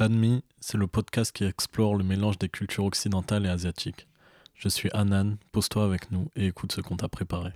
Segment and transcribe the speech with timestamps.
[0.00, 4.08] Banmi, c'est le podcast qui explore le mélange des cultures occidentales et asiatiques.
[4.54, 7.50] Je suis Anan, pose-toi avec nous et écoute ce qu'on t'a préparé.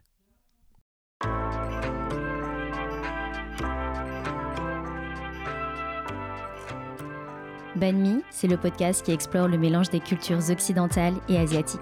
[7.77, 11.81] Banmi, c'est le podcast qui explore le mélange des cultures occidentales et asiatiques.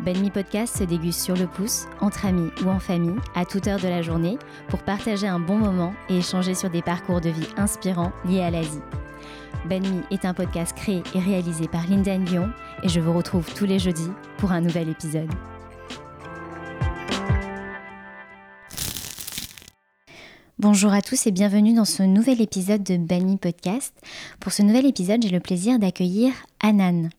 [0.00, 3.78] Banmi Podcast se déguste sur le pouce, entre amis ou en famille, à toute heure
[3.78, 7.46] de la journée, pour partager un bon moment et échanger sur des parcours de vie
[7.56, 8.82] inspirants liés à l'Asie.
[9.68, 12.50] Banmi est un podcast créé et réalisé par Linda Lyon
[12.82, 15.30] et je vous retrouve tous les jeudis pour un nouvel épisode.
[20.58, 23.94] Bonjour à tous et bienvenue dans ce nouvel épisode de Banmi Podcast.
[24.40, 27.10] Pour ce nouvel épisode, j'ai le plaisir d'accueillir Anan.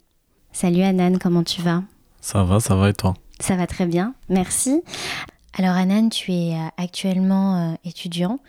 [0.51, 1.83] Salut Anan, comment tu vas?
[2.19, 3.13] Ça va, ça va et toi?
[3.39, 4.81] Ça va très bien, merci.
[5.59, 8.39] Alors Anan, tu es euh, actuellement euh, étudiant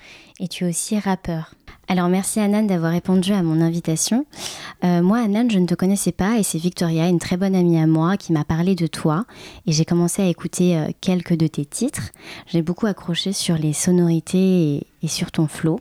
[0.41, 1.55] et tu es aussi rappeur.
[1.89, 4.27] Alors merci Anan d'avoir répondu à mon invitation.
[4.85, 7.79] Euh, moi Anan, je ne te connaissais pas et c'est Victoria, une très bonne amie
[7.79, 9.25] à moi, qui m'a parlé de toi
[9.67, 12.11] et j'ai commencé à écouter quelques de tes titres.
[12.47, 15.81] J'ai beaucoup accroché sur les sonorités et sur ton flow.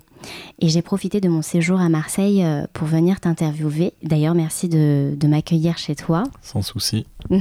[0.59, 3.93] Et j'ai profité de mon séjour à Marseille euh, pour venir t'interviewer.
[4.03, 6.23] D'ailleurs, merci de, de m'accueillir chez toi.
[6.41, 7.05] Sans souci.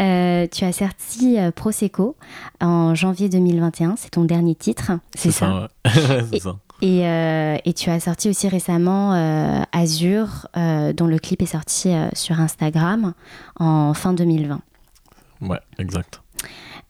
[0.00, 2.16] Euh, tu as sorti euh, Prosecco
[2.62, 6.38] en janvier 2021, c'est ton dernier titre, c'est ça, ouais.
[6.40, 6.56] ça.
[6.82, 11.46] Et, euh, et tu as sorti aussi récemment euh, Azur, euh, dont le clip est
[11.46, 13.12] sorti sur Instagram
[13.58, 14.60] en fin 2020.
[15.42, 16.22] Ouais, exact.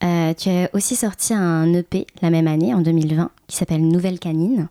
[0.03, 4.19] Euh, tu as aussi sorti un EP la même année, en 2020, qui s'appelle Nouvelle
[4.19, 4.69] Canine.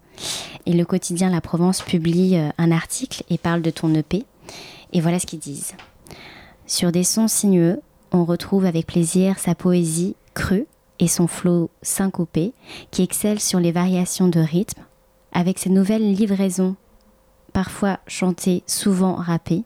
[0.65, 4.25] Et le quotidien La Provence publie euh, un article et parle de ton EP.
[4.93, 5.75] Et voilà ce qu'ils disent.
[6.65, 7.79] Sur des sons sinueux,
[8.11, 10.65] on retrouve avec plaisir sa poésie crue
[10.99, 12.53] et son flow syncopé,
[12.91, 14.81] qui excelle sur les variations de rythme.
[15.31, 16.75] Avec ses nouvelles livraisons,
[17.53, 19.63] parfois chantées, souvent rappées,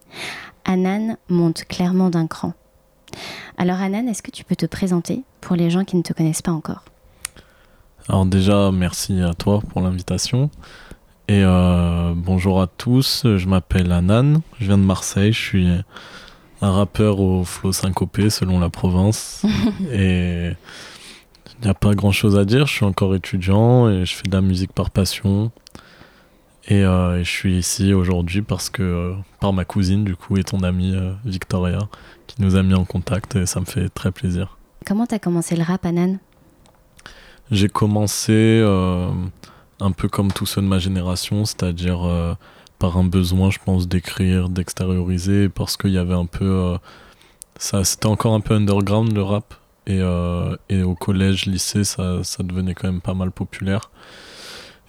[0.65, 2.53] Anan monte clairement d'un cran.
[3.57, 5.23] Alors Anan, est-ce que tu peux te présenter?
[5.43, 6.83] Pour les gens qui ne te connaissent pas encore
[8.07, 10.49] Alors déjà, merci à toi pour l'invitation.
[11.27, 15.67] Et euh, bonjour à tous, je m'appelle Anan, je viens de Marseille, je suis
[16.61, 19.45] un rappeur au flow syncopé selon la province.
[19.91, 24.15] et il n'y a pas grand chose à dire, je suis encore étudiant et je
[24.15, 25.51] fais de la musique par passion.
[26.69, 30.37] Et, euh, et je suis ici aujourd'hui parce que, euh, par ma cousine du coup,
[30.37, 31.79] et ton amie Victoria,
[32.27, 34.57] qui nous a mis en contact et ça me fait très plaisir.
[34.85, 36.17] Comment t'as commencé le rap, Anan?
[37.51, 39.09] J'ai commencé euh,
[39.79, 42.33] un peu comme tous ceux de ma génération, c'est-à-dire euh,
[42.79, 46.45] par un besoin, je pense, d'écrire, d'extérioriser, parce qu'il y avait un peu...
[46.45, 46.77] euh,
[47.57, 49.53] ça, c'était encore un peu underground le rap.
[49.85, 49.99] Et,
[50.69, 53.91] et au collège, lycée, ça, ça devenait quand même pas mal populaire.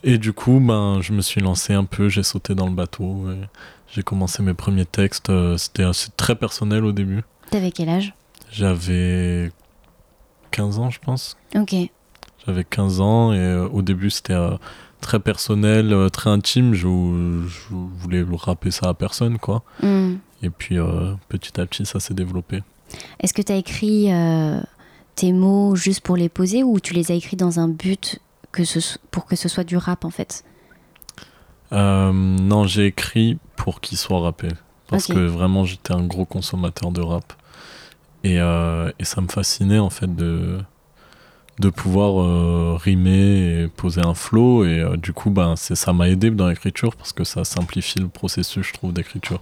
[0.04, 3.26] Et du coup, ben, je me suis lancé un peu, j'ai sauté dans le bateau.
[3.92, 5.32] J'ai commencé mes premiers textes.
[5.56, 7.24] C'était assez- très personnel au début.
[7.50, 8.14] T'avais quel âge?
[8.52, 9.50] J'avais
[10.54, 11.36] 15 ans, je pense.
[11.56, 11.74] Ok.
[12.46, 14.56] J'avais 15 ans et euh, au début c'était euh,
[15.00, 16.74] très personnel, euh, très intime.
[16.74, 16.86] Je,
[17.48, 19.64] je voulais rapper ça à personne, quoi.
[19.82, 20.14] Hmm.
[20.42, 20.76] Et puis
[21.28, 22.62] petit à petit ça s'est développé.
[23.18, 24.60] Est-ce que t'as écrit euh,
[25.16, 28.20] tes mots juste pour les poser ou tu les as écrits dans un but
[28.52, 30.44] que ce, pour que ce soit du rap en fait?
[31.72, 34.46] Non, j'ai écrit pour qu'il soit rappé.
[34.86, 37.32] Parce que vraiment j'étais un gros consommateur de rap.
[38.24, 40.58] Et, euh, et ça me fascinait en fait de,
[41.60, 44.64] de pouvoir euh, rimer et poser un flow.
[44.64, 48.08] Et euh, du coup, ben, ça m'a aidé dans l'écriture parce que ça simplifie le
[48.08, 49.40] processus, je trouve, d'écriture.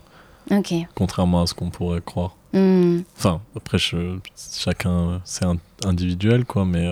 [0.50, 0.74] Ok.
[0.94, 2.36] Contrairement à ce qu'on pourrait croire.
[2.52, 2.98] Hmm.
[3.16, 5.46] Enfin, après, je- chacun, c'est
[5.86, 6.86] individuel, quoi, mais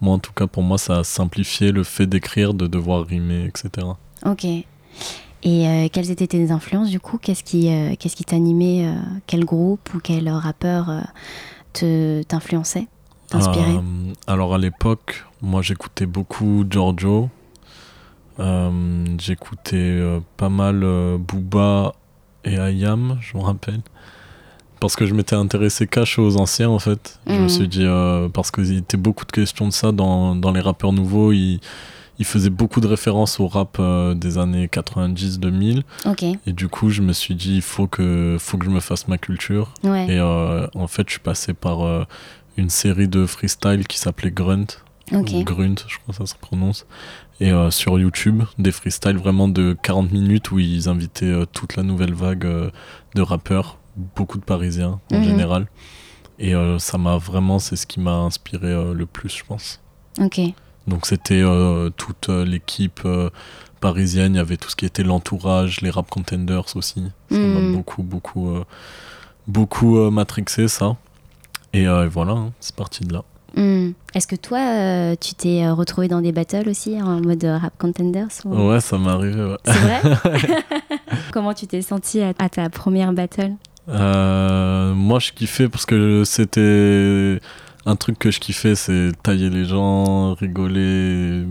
[0.00, 3.44] moi, en tout cas, pour moi, ça a simplifié le fait d'écrire, de devoir rimer,
[3.46, 3.86] etc.
[4.26, 4.44] Ok.
[5.42, 7.18] Et euh, quelles étaient tes influences du coup?
[7.18, 8.94] Qu'est-ce qui euh, qu'est-ce qui t'animait euh,
[9.26, 10.90] Quel groupe ou quel rappeur
[11.72, 12.86] te t'influençait
[13.28, 13.78] T'inspirait?
[14.26, 17.28] Alors, à l'époque, moi, j'écoutais beaucoup Giorgio.
[19.18, 20.00] J'écoutais
[20.36, 20.80] pas mal
[21.18, 21.94] Booba
[22.44, 23.80] et Ayam, je me rappelle.
[24.80, 27.18] Parce que je m'étais intéressé cash aux anciens, en fait.
[27.26, 27.48] Je me Mhm.
[27.48, 27.86] suis dit,
[28.32, 31.32] parce qu'il y était beaucoup de questions de ça dans, dans les rappeurs nouveaux.
[31.32, 31.60] Ils,
[32.18, 35.82] ils faisaient beaucoup de références au rap euh, des années 90-2000.
[36.06, 36.24] Ok.
[36.46, 39.08] Et du coup, je me suis dit, il faut que, faut que je me fasse
[39.08, 39.72] ma culture.
[39.84, 40.06] Ouais.
[40.08, 42.04] Et euh, en fait, je suis passé par euh,
[42.56, 44.66] une série de freestyle qui s'appelait Grunt.
[45.12, 46.86] Grunt, je crois que ça se prononce.
[47.40, 52.12] Et sur YouTube, des freestyles vraiment de 40 minutes où ils invitaient toute la nouvelle
[52.12, 52.44] vague
[53.14, 53.78] de rappeurs,
[54.16, 55.24] beaucoup de Parisiens en Mhm.
[55.24, 55.66] général.
[56.40, 59.80] Et ça m'a vraiment, c'est ce qui m'a inspiré le plus, je pense.
[60.20, 60.40] Ok.
[60.88, 63.30] Donc c'était euh, toute euh, l'équipe, euh,
[63.80, 64.34] parisienne.
[64.34, 67.02] Il y avait tout ce qui était l'entourage, les rap contenders aussi.
[67.30, 67.74] Ça m'a Mm.
[67.76, 68.64] beaucoup, beaucoup, euh,
[69.46, 70.96] beaucoup matrixé ça.
[71.74, 73.22] Et voilà, hein, c'est parti de là.
[73.56, 73.92] Hmm.
[74.14, 78.68] Est-ce que toi, tu t'es retrouvé dans des battles aussi en mode rap contenders ou-
[78.70, 79.42] Ouais, ça m'est arrivé.
[79.42, 79.56] ouais.
[79.64, 80.00] C'est vrai
[81.32, 83.52] Comment tu t'es senti à, à ta première battle?
[83.86, 87.40] Moi, je kiffais parce que c'était
[87.88, 91.42] un truc que je kiffais, c'est tailler les gens, rigoler,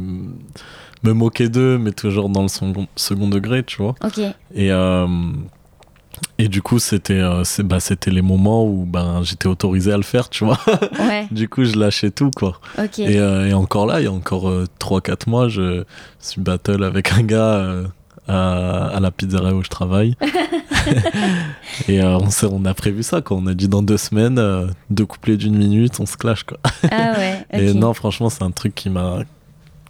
[1.03, 3.95] me moquer d'eux, mais toujours dans le second, second degré, tu vois.
[4.53, 5.07] Et, euh,
[6.37, 10.29] et du coup, c'était euh, bah, les moments où ben, j'étais autorisé à le faire,
[10.29, 10.59] tu vois.
[10.99, 11.27] Ouais.
[11.31, 12.59] du coup, je lâchais tout, quoi.
[12.99, 15.83] Et, euh, et encore là, il y a encore 3-4 mois, je
[16.19, 17.87] suis battle avec un gars euh,
[18.27, 20.15] à, à la pizzeria où je travaille.
[21.87, 22.19] et euh,
[22.51, 23.37] on, a prévu ça, quoi.
[23.37, 26.57] On a dit dans deux semaines, euh, deux couplets d'une minute, on se clash, quoi.
[26.91, 27.45] Ah ouais.
[27.53, 29.19] Et non, franchement, c'est un truc qui m'a.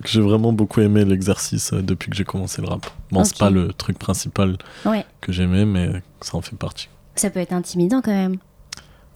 [0.05, 2.85] J'ai vraiment beaucoup aimé l'exercice euh, depuis que j'ai commencé le rap.
[3.11, 3.39] Bon, c'est Ok.
[3.39, 5.05] pas le truc principal Ouais.
[5.21, 6.87] que j'aimais, mais ça en fait partie.
[7.15, 8.37] Ça peut être intimidant quand même.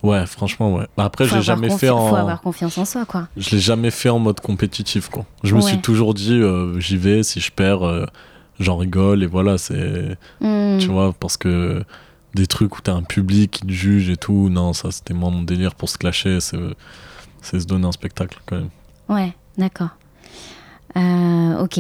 [0.04, 0.88] Ouais, franchement, ouais.
[0.98, 2.10] Bah, Après, Faut je l'ai avoir jamais fait en.
[2.10, 3.28] Faut avoir confiance en soi, quoi.
[3.38, 5.26] Je l'ai jamais fait en mode compétitif, quoi.
[5.44, 8.06] Je me suis toujours dit, euh, j'y vais, si je perds, euh,
[8.62, 10.18] j'en rigole, et voilà, c'est.
[10.40, 10.78] Hmm.
[10.80, 11.84] Tu vois, parce que
[12.34, 15.30] des trucs où t'as un public qui te juge et tout, non, ça c'était moi
[15.30, 18.70] mon délire pour se clasher, c'est se donner un spectacle quand même.
[19.10, 19.90] Ouais, d'accord.
[20.98, 21.80] Euh, ok,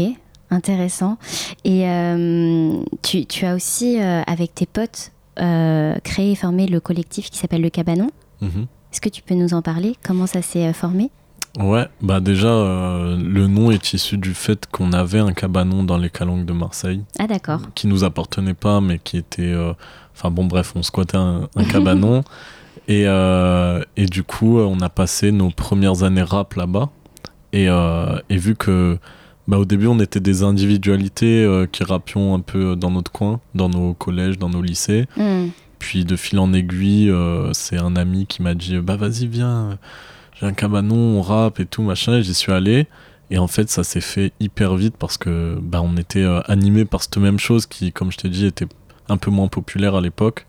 [0.49, 1.17] intéressant.
[1.63, 7.29] Et euh, tu, tu as aussi, euh, avec tes potes, créé et formé le collectif
[7.29, 8.11] qui s'appelle Le Cabanon.
[8.41, 8.67] Mhm.
[8.91, 9.95] Est-ce que tu peux nous en parler?
[10.03, 11.09] Comment ça s'est formé?
[11.59, 15.97] Ouais, bah déjà, euh, le nom est issu du fait qu'on avait un cabanon dans
[15.97, 17.61] les calanques de Marseille, Ah d'accord.
[17.75, 19.41] qui nous appartenait pas, mais qui était.
[19.51, 19.73] euh,
[20.15, 22.23] Enfin bon, bref, on squattait un, un cabanon.
[22.87, 26.89] Et, euh, et du coup, on a passé nos premières années rap là-bas.
[27.53, 28.97] Et, et vu que.
[29.47, 33.69] Bah, au début, on était des individualités qui rappions un peu dans notre coin, dans
[33.69, 35.05] nos collèges, dans nos lycées.
[35.15, 35.47] Hmm.
[35.79, 37.13] Puis de fil en aiguille,
[37.53, 39.77] c'est un ami qui m'a dit Bah vas-y, viens,
[40.41, 42.15] j'ai un cabanon, on rappe et tout, machin.
[42.17, 42.87] Et j'y suis allé.
[43.29, 46.83] Et en fait, ça s'est fait hyper vite parce que bah, on était euh, animé
[46.83, 48.67] par cette même chose qui, comme je t'ai dit, était
[49.07, 50.45] un peu moins populaire à l'époque.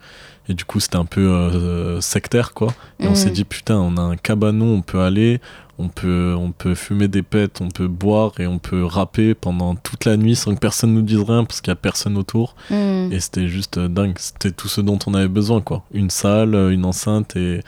[0.48, 2.74] Et du coup, c'était un peu euh, sectaire, quoi.
[2.98, 3.14] Et on Mhm.
[3.14, 5.40] s'est dit Putain, on a un cabanon, on peut aller,
[5.78, 9.76] on peut, on peut fumer des pètes, on peut boire et on peut rapper pendant
[9.76, 12.56] toute la nuit sans que personne nous dise rien parce qu'il y a personne autour.
[12.70, 13.12] Hmm.
[13.12, 14.16] Et c'était juste euh, dingue.
[14.18, 15.84] C'était tout ce dont on avait besoin, quoi.
[15.94, 17.60] Une salle, une enceinte et,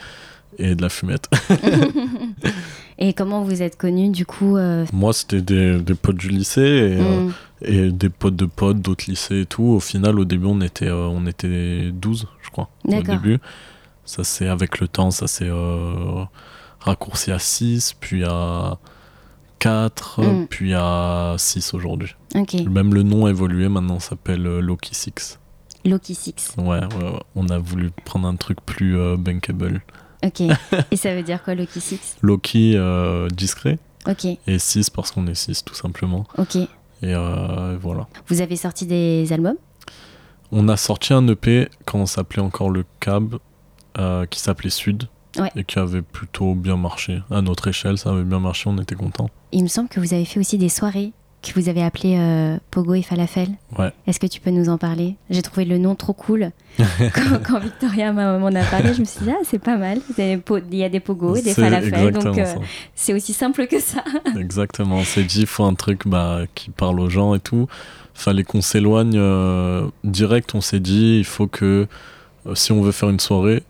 [0.59, 1.29] et de la fumette.
[2.99, 6.61] Et comment vous êtes connus du coup euh, Moi, c'était des, des potes du lycée
[6.61, 7.29] et, euh,
[7.63, 9.65] et des potes de potes d'autres lycées et tout.
[9.65, 12.69] Au final, au début, on était, euh, on était 12, je crois.
[12.87, 13.39] Au début.
[14.05, 15.51] Ça, c'est avec le temps, ça s'est
[16.79, 18.79] raccourci à 6, puis à
[19.59, 20.47] 4, Mm.
[20.49, 22.15] puis à 6 aujourd'hui.
[22.37, 22.55] Ok.
[22.71, 25.41] Même le nom a évolué, maintenant, ça s'appelle Loki 6.
[25.85, 26.55] Loki Six.
[26.59, 27.21] Ouais, ouais, ouais.
[27.35, 29.83] on a voulu prendre un truc plus bankable.
[30.25, 30.41] Ok.
[30.91, 32.17] Et ça veut dire quoi Loki Six?
[32.23, 33.79] Loki euh, discret
[34.09, 34.27] Ok.
[34.47, 36.25] et 6 parce qu'on est 6 tout simplement.
[36.39, 36.57] Ok.
[36.57, 36.69] Et
[37.03, 38.07] euh, voilà.
[38.29, 39.57] Vous avez sorti des albums?
[40.53, 43.37] On a sorti un EP quand on s'appelait encore le Cab
[43.99, 45.51] euh, qui s'appelait Sud Ouais.
[45.57, 47.21] et qui avait plutôt bien marché.
[47.29, 49.31] À notre échelle, ça avait bien marché, on était contents.
[49.51, 51.13] Il me semble que vous avez fait aussi des soirées
[51.53, 53.49] que vous avez appelées euh, Pogo et Falafel.
[53.79, 53.93] Ouais.
[54.07, 55.17] Est-ce que tu peux nous en parler?
[55.31, 56.51] J'ai trouvé le nom trop cool.
[56.79, 60.01] quand, quand Victoria m'en a parlé, je me suis dit, ah, c'est pas mal.
[60.19, 60.25] Il
[60.75, 62.13] y a des Pogo et des Falafel.
[62.13, 62.55] Donc, euh,
[62.95, 64.05] c'est aussi simple que ça.
[64.39, 67.67] Exactement, on s'est dit, il faut un truc bah, qui parle aux gens et tout.
[68.15, 71.87] Fallait qu'on s'éloigne euh, direct, on s'est dit, il faut que
[72.55, 73.63] si on veut faire une soirée,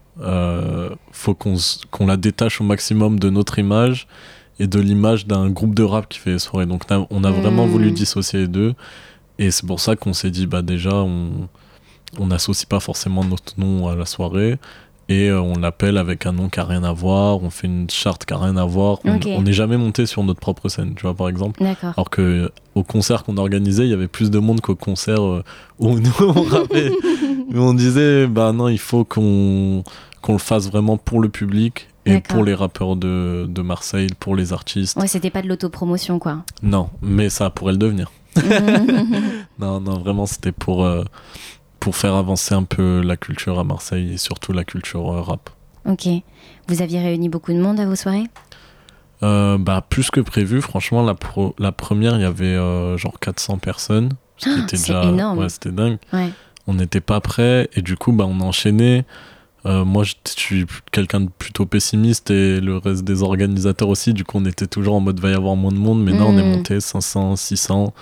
[1.13, 4.07] faut qu'on la détache au maximum de notre image
[4.61, 6.67] et de l'image d'un groupe de rap qui fait les soirées.
[6.67, 7.71] Donc on a- vraiment Mm.
[7.71, 8.75] voulu dissocier les deux.
[9.39, 11.49] Et c'est pour ça qu'on s'est dit, bah déjà, on
[12.21, 14.57] on n'associe pas forcément notre nom à la soirée.
[15.09, 17.91] Et euh, on l'appelle avec un nom qui a rien à voir, on fait une
[17.91, 19.01] charte qui a rien à voir.
[19.05, 21.61] On- n'est jamais monté sur notre propre scène, tu vois, par exemple.
[21.97, 25.21] Alors que euh, au concert qu'on organisait, il y avait plus de monde qu'au concert
[25.23, 25.43] euh,
[25.81, 26.93] où nous on rappait.
[27.51, 29.83] Mais on disait, bah non, il faut qu'on
[30.23, 34.37] qu'on le fasse vraiment pour le public et pour les rappeurs de, de Marseille, pour
[34.37, 34.97] les artistes.
[34.99, 36.45] Ouais, c'était pas de l'autopromotion, quoi.
[36.63, 38.11] Non, mais ça pourrait le devenir.
[39.59, 41.05] Non, non, vraiment, c'était pour, euh,
[41.81, 45.51] pour faire avancer un peu la culture à Marseille et surtout la culture euh, rap.
[45.87, 46.09] ok.
[46.69, 48.25] Vous aviez réuni beaucoup de monde à vos soirées?
[49.23, 52.55] Euh, bah, plus que prévu, franchement, la, pro- la première, il y avait
[52.99, 54.11] genre 400 personnes.
[54.37, 55.05] Qui Ah, déjà.
[55.05, 55.39] énorme.
[55.39, 55.99] Ouais, c'était dingue.
[56.13, 56.31] Ouais.
[56.67, 59.05] On n'était pas prêts et du coup, bah, on a enchaîné.
[59.67, 64.13] Euh, moi, je suis quelqu'un de plutôt pessimiste et le reste des organisateurs aussi.
[64.13, 66.03] Du coup, on était toujours en mode va y avoir moins de monde.
[66.05, 66.57] Mais non, on est Mm.
[66.57, 67.95] monté 500, 600.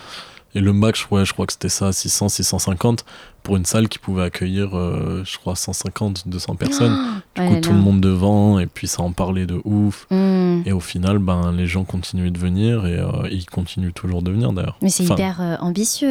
[0.55, 3.07] Et le max, ouais, je crois que c'était ça, 600, 650
[3.43, 6.95] pour une salle qui pouvait accueillir, euh, je crois, 150, 200 personnes.
[7.35, 10.07] du coup, tout le monde devant, et puis ça en parlait de ouf.
[10.11, 10.61] Hmm.
[10.67, 14.31] Et au final, ben, les gens continuaient de venir, et euh, ils continuent toujours de
[14.31, 14.77] venir d'ailleurs.
[14.83, 16.11] Mais c'est Enfin, hyper euh, ambitieux.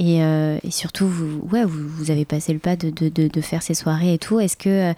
[0.00, 3.74] Euh, et, surtout, vous, ouais, vous, avez passé le pas de, de, de, faire ces
[3.74, 4.38] soirées et tout.
[4.38, 4.94] Est-ce que euh,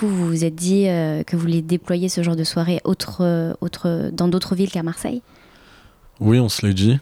[0.00, 4.10] vous vous êtes dit euh, que vous voulez déployer ce genre de soirée autre, autre,
[4.12, 5.22] dans d'autres villes qu'à Marseille?
[6.20, 6.98] Oui, on se l'est dit.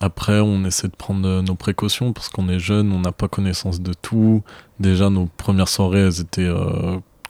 [0.00, 3.80] Après, on essaie de prendre nos précautions parce qu'on est jeune, on n'a pas connaissance
[3.80, 4.42] de tout.
[4.80, 6.50] Déjà, nos premières soirées, elles étaient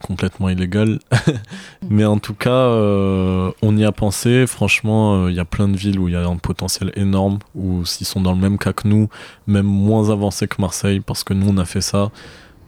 [0.07, 0.99] complètement illégales.
[1.89, 4.47] Mais en tout cas, euh, on y a pensé.
[4.47, 7.39] Franchement, euh, il y a plein de villes où il y a un potentiel énorme,
[7.55, 9.09] ou s'ils sont dans le même cas que nous,
[9.47, 12.11] même moins avancés que Marseille, parce que nous, on a fait ça.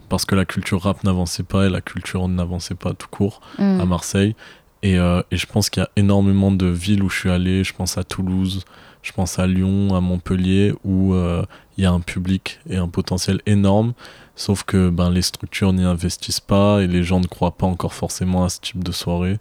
[0.09, 3.79] Parce que la culture rap n'avançait pas et la culture n'avançait pas tout court Hmm.
[3.81, 4.35] à Marseille.
[4.83, 7.63] Et, euh, et je pense qu'il y a énormément de villes où je suis allé.
[7.63, 8.63] Je pense à Toulouse,
[9.07, 11.45] je pense à Lyon, à Montpellier, où euh,
[11.77, 13.93] il y a un public et un potentiel énorme.
[14.35, 17.93] Sauf que ben, les structures n'y investissent pas et les gens ne croient pas encore
[17.93, 19.37] forcément à ce type de soirée.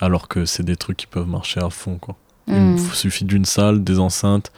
[0.00, 1.98] Alors que c'est des trucs qui peuvent marcher à fond.
[1.98, 2.16] Quoi.
[2.48, 2.78] Il Hmm.
[2.94, 4.50] suffit d'une salle, des enceintes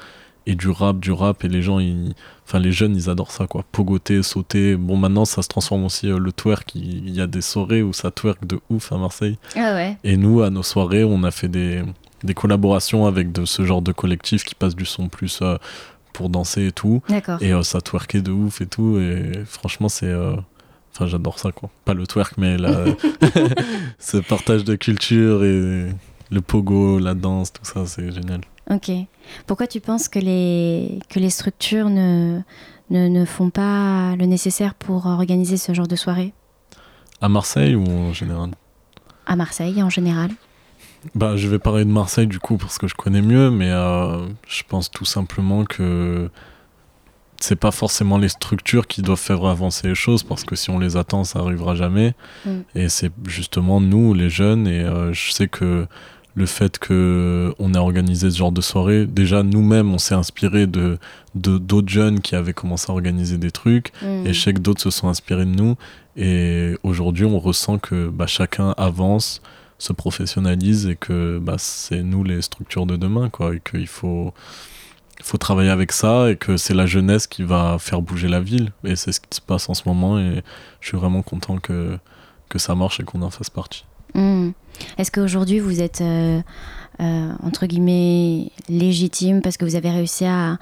[0.46, 1.44] et du rap, du rap.
[1.44, 2.14] Et les gens, ils...
[2.46, 3.46] enfin les jeunes, ils adorent ça.
[3.48, 3.64] quoi.
[3.72, 4.76] Pogoter, sauter.
[4.76, 6.74] Bon, maintenant, ça se transforme aussi euh, le twerk.
[6.76, 9.36] Il il y a des soirées où ça twerk de ouf à Marseille.
[9.56, 9.98] Ah ouais.
[10.04, 11.82] Et nous, à nos soirées, on a fait des,
[12.24, 15.56] des collaborations avec de ce genre de collectif qui passe du son plus euh,
[16.12, 17.02] pour danser et tout.
[17.40, 18.98] Et euh, ça twerkait de ouf et tout.
[18.98, 20.06] Et franchement, c'est.
[20.06, 20.36] euh,
[20.94, 21.70] Enfin, j'adore ça, quoi.
[21.86, 22.84] Pas le twerk, mais la...
[23.98, 25.86] ce partage de culture et
[26.30, 28.42] le pogo, la danse, tout ça, c'est génial.
[28.70, 28.90] Ok.
[29.46, 32.40] Pourquoi tu penses que les, que les structures ne,
[32.90, 36.34] ne, ne font pas le nécessaire pour organiser ce genre de soirée?
[37.22, 38.50] À Marseille ou en général?
[39.24, 40.30] À Marseille en général
[41.14, 44.26] Bah, je vais parler de Marseille du coup parce que je connais mieux, mais euh,
[44.46, 46.30] je pense tout simplement que
[47.40, 50.78] c'est pas forcément les structures qui doivent faire avancer les choses parce que si on
[50.78, 52.14] les attend, ça arrivera jamais.
[52.46, 52.50] Mm.
[52.76, 55.86] Et c'est justement nous, les jeunes, et euh, je sais que
[56.34, 60.66] le fait que on a organisé ce genre de soirée, déjà nous-mêmes, on s'est inspiré
[60.66, 60.98] de
[61.34, 63.92] d'autres jeunes qui avaient commencé à organiser des trucs.
[64.02, 64.26] Hmm.
[64.26, 65.76] Et je sais que d'autres se sont inspirés de nous.
[66.16, 69.42] Et aujourd'hui, on ressent que bah, chacun avance,
[69.82, 73.30] se professionnalise et que bah, c'est nous les structures de demain.
[73.30, 74.32] Quoi, et qu'il faut,
[75.20, 78.70] faut travailler avec ça et que c'est la jeunesse qui va faire bouger la ville.
[78.84, 80.20] Et c'est ce qui se passe en ce moment.
[80.20, 80.42] Et
[80.80, 81.98] je suis vraiment content que,
[82.48, 83.84] que ça marche et qu'on en fasse partie.
[84.14, 84.50] Hmm.
[84.98, 86.40] Est-ce qu'aujourd'hui vous êtes euh,
[87.00, 90.58] euh, entre guillemets légitime parce que vous avez réussi à,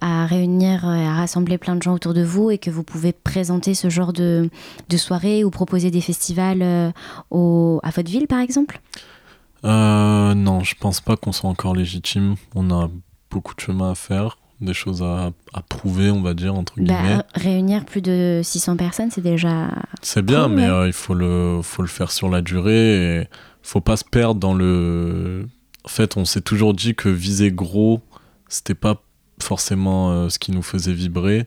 [0.00, 3.12] à réunir et à rassembler plein de gens autour de vous et que vous pouvez
[3.12, 4.48] présenter ce genre de,
[4.88, 6.90] de soirée ou proposer des festivals euh,
[7.30, 8.80] au, à votre ville par exemple?
[9.64, 12.34] Euh, non, je pense pas qu'on soit encore légitime.
[12.54, 12.90] On a
[13.30, 17.16] beaucoup de chemin à faire, des choses à, à prouver, on va dire, entre guillemets.
[17.16, 19.68] Bah, Réunir plus de 600 personnes c'est déjà...
[20.02, 20.68] C'est bien, Cool, mais ouais.
[20.68, 23.28] euh, il faut le, faut le faire sur la durée et
[23.62, 25.48] faut pas se perdre dans le.
[25.84, 28.00] En fait, on s'est toujours dit que viser gros,
[28.48, 29.02] c'était pas
[29.42, 31.46] forcément euh, ce qui nous faisait vibrer.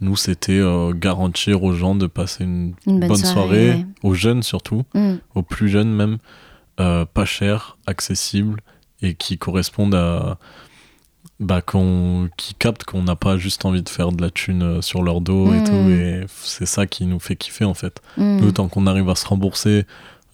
[0.00, 4.42] Nous, c'était euh, garantir aux gens de passer une, Une bonne soirée, soirée, aux jeunes
[4.42, 5.16] surtout, Hmm.
[5.34, 6.18] aux plus jeunes même,
[6.80, 8.60] euh, pas cher, accessible
[9.00, 10.38] et qui correspondent à.
[11.40, 15.02] Bah, qu'on, qui captent qu'on n'a pas juste envie de faire de la thune sur
[15.02, 15.64] leur dos et Mm.
[15.64, 15.72] tout.
[15.90, 18.00] Et c'est ça qui nous fait kiffer en fait.
[18.16, 18.36] Hmm.
[18.40, 19.84] Nous, tant qu'on arrive à se rembourser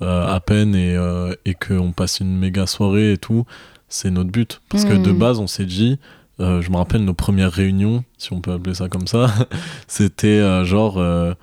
[0.00, 3.44] à peine et, euh, et qu'on passe une méga soirée et tout,
[3.88, 4.60] c'est notre but.
[4.68, 5.18] Parce que de Mm.
[5.18, 5.98] base, on s'est dit,
[6.40, 9.26] euh, je me rappelle nos premières réunions, si on peut appeler ça comme ça,
[9.88, 11.34] c'était euh, genre, euh,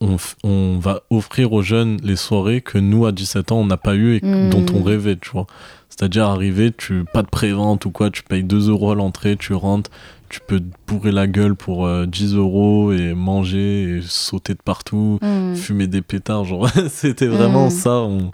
[0.00, 3.76] on, on va offrir aux jeunes les soirées que nous, à 17 ans, on n'a
[3.76, 4.48] pas eu et Mm.
[4.50, 5.46] dont on rêvait, tu vois.
[5.88, 9.52] C'est-à-dire arriver, tu pas de prévente ou quoi, tu payes 2 euros à l'entrée, tu
[9.52, 9.90] rentres,
[10.32, 14.58] tu peux te bourrer la gueule pour euh, 10 euros et manger et sauter de
[14.64, 15.54] partout Hmm.
[15.54, 17.70] fumer des pétards genre c'était vraiment Mm.
[17.70, 18.30] ça on,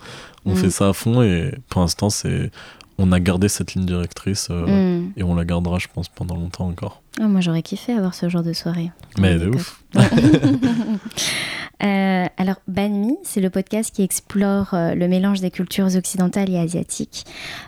[0.46, 2.50] on fait ça à fond et pour l'instant c'est
[3.00, 4.64] on a gardé cette ligne directrice euh,
[5.00, 5.10] Hmm.
[5.16, 8.28] et on la gardera je pense pendant longtemps encore Ah, moi j'aurais kiffé avoir ce
[8.28, 8.90] genre de soirée.
[9.18, 9.82] mais de ouf
[11.84, 16.58] Euh, alors, Banmi, c'est le podcast qui explore euh, le mélange des cultures occidentales et
[16.58, 17.24] asiatiques.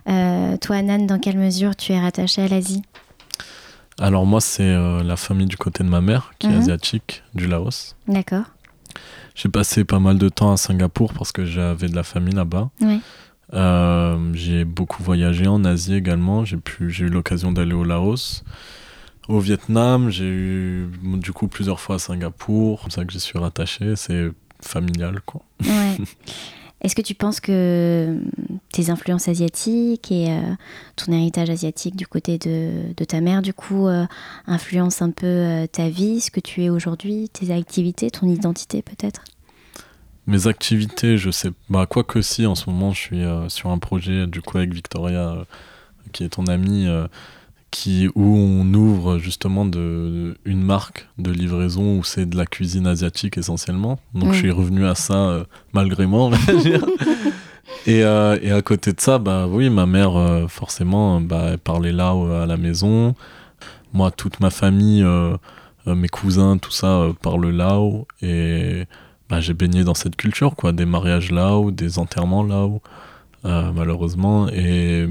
[0.08, 2.82] Euh, toi, Nan, dans quelle mesure tu es rattachée à l'Asie?
[4.00, 6.58] Alors moi c'est euh, la famille du côté de ma mère qui est Mhm.
[6.60, 8.44] asiatique du Laos D'accord.
[9.36, 12.70] j'ai passé pas mal de temps à Singapour parce que j'avais de la famille là-bas
[12.80, 12.98] Ouais.
[13.52, 16.44] Euh, j'ai beaucoup voyagé en Asie également.
[16.44, 18.44] J'ai pu, j'ai eu l'occasion d'aller au Laos,
[19.26, 20.08] au Vietnam.
[20.08, 22.80] J'ai eu du coup plusieurs fois à Singapour.
[22.84, 23.96] C'est ça que j'y suis rattaché.
[23.96, 24.30] C'est
[24.62, 25.42] familial quoi.
[25.64, 25.96] Ouais.
[26.82, 28.18] Est-ce que tu penses que
[28.72, 30.28] tes influences asiatiques et
[30.96, 33.86] ton héritage asiatique du côté de, ta mère, du coup,
[34.46, 39.24] influencent un peu ta vie, ce que tu es aujourd'hui, tes activités, ton identité peut-être?
[40.26, 43.78] Mes activités, je sais, bah quoi que si, en ce moment, je suis sur un
[43.78, 45.44] projet du coup avec Victoria,
[46.12, 46.86] qui est ton amie,
[47.70, 52.86] qui, où on ouvre justement de, une marque de livraison où c'est de la cuisine
[52.86, 53.98] asiatique essentiellement.
[54.14, 56.84] Donc je suis revenu à ça euh, malgré moi, on va dire.
[57.86, 61.58] et, euh, et, à côté de ça, bah oui, ma mère, euh, forcément, bah, elle
[61.58, 62.10] parlait là
[62.42, 63.14] à la maison.
[63.92, 65.04] Moi, toute ma famille,
[65.86, 68.06] mes cousins, tout ça, parle lao.
[68.22, 68.84] Et
[69.28, 70.72] bah, j'ai baigné dans cette culture, quoi.
[70.72, 72.82] Des mariages lao, des enterrements lao,
[73.42, 74.48] malheureusement.
[74.48, 75.08] Et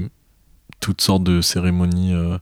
[0.80, 2.38] toutes sortes de cérémonies euh,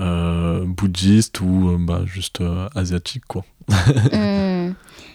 [0.00, 2.42] euh, bouddhistes ou euh, bah, juste
[2.74, 3.44] asiatiques, quoi.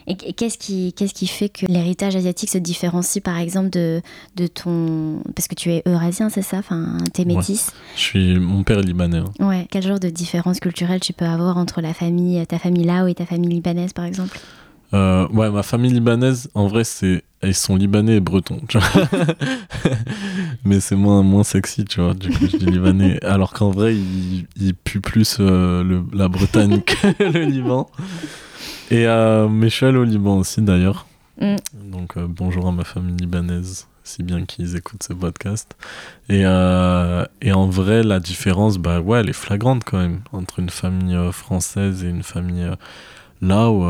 [0.08, 4.02] Et qu'est-ce qui, qu'est-ce qui fait que l'héritage asiatique se différencie, par exemple, de,
[4.36, 5.22] de ton...
[5.36, 6.58] Parce que tu es eurasien, c'est ça?
[6.58, 8.40] Enfin, t'es métis Je suis...
[8.40, 9.20] Mon père est libanais.
[9.20, 9.48] Hein.
[9.48, 9.68] Ouais.
[9.70, 13.14] Quel genre de différence culturelle tu peux avoir entre la famille, ta famille là et
[13.14, 14.40] ta famille libanaise, par exemple?
[14.94, 19.08] Euh, ouais, ma famille libanaise, en vrai, c'est ils sont libanais et bretons, tu vois.
[20.66, 22.14] Mais c'est moins, moins sexy, tu vois.
[22.14, 23.24] Du coup, je dis libanais.
[23.24, 27.90] Alors qu'en vrai, ils il puent plus euh, le, la Bretagne que le Liban.
[28.92, 31.08] Et euh, mais je suis allé au Liban aussi, d'ailleurs.
[31.40, 31.56] Mm.
[31.86, 35.76] Donc, euh, bonjour à ma famille libanaise, si bien qu'ils écoutent ce podcast.
[36.30, 40.70] Et, et en vrai, la différence, bah ouais, elle est flagrante quand même, entre une
[40.70, 42.70] famille française et une famille
[43.42, 43.84] là où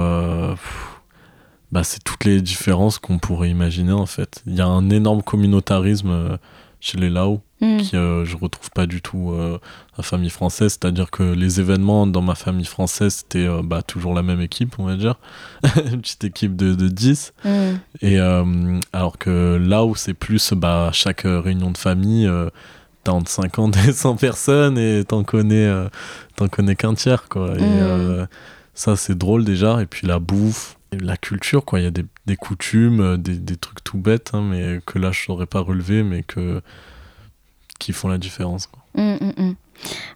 [1.71, 4.43] bah, c'est toutes les différences qu'on pourrait imaginer en fait.
[4.45, 6.37] Il y a un énorme communautarisme euh,
[6.81, 7.77] chez les Lao mm.
[7.77, 9.57] qui euh, je retrouve pas du tout euh,
[9.97, 14.21] la famille française, c'est-à-dire que les événements dans ma famille française c'était bah, toujours la
[14.21, 15.15] même équipe, on va dire,
[15.91, 17.33] une petite équipe de, de 10.
[17.45, 17.49] Mm.
[18.01, 22.29] Et alors que là où c'est plus bah, chaque réunion de famille
[23.03, 25.71] t'as entre 50 et 100 personnes et t'en connais,
[26.35, 27.57] t'en connais qu'un tiers quoi.
[27.57, 28.27] Et mm.
[28.73, 29.81] ça c'est drôle déjà.
[29.81, 31.79] Et puis la bouffe, la culture, quoi.
[31.79, 34.99] Il y a des, des coutumes, euh, des, des, trucs tout bêtes, hein, mais que
[34.99, 36.61] là, je saurais pas relever, mais que,
[37.79, 38.67] qui font la différence.
[38.67, 38.83] Quoi.
[38.97, 39.55] Hum, hum, hum.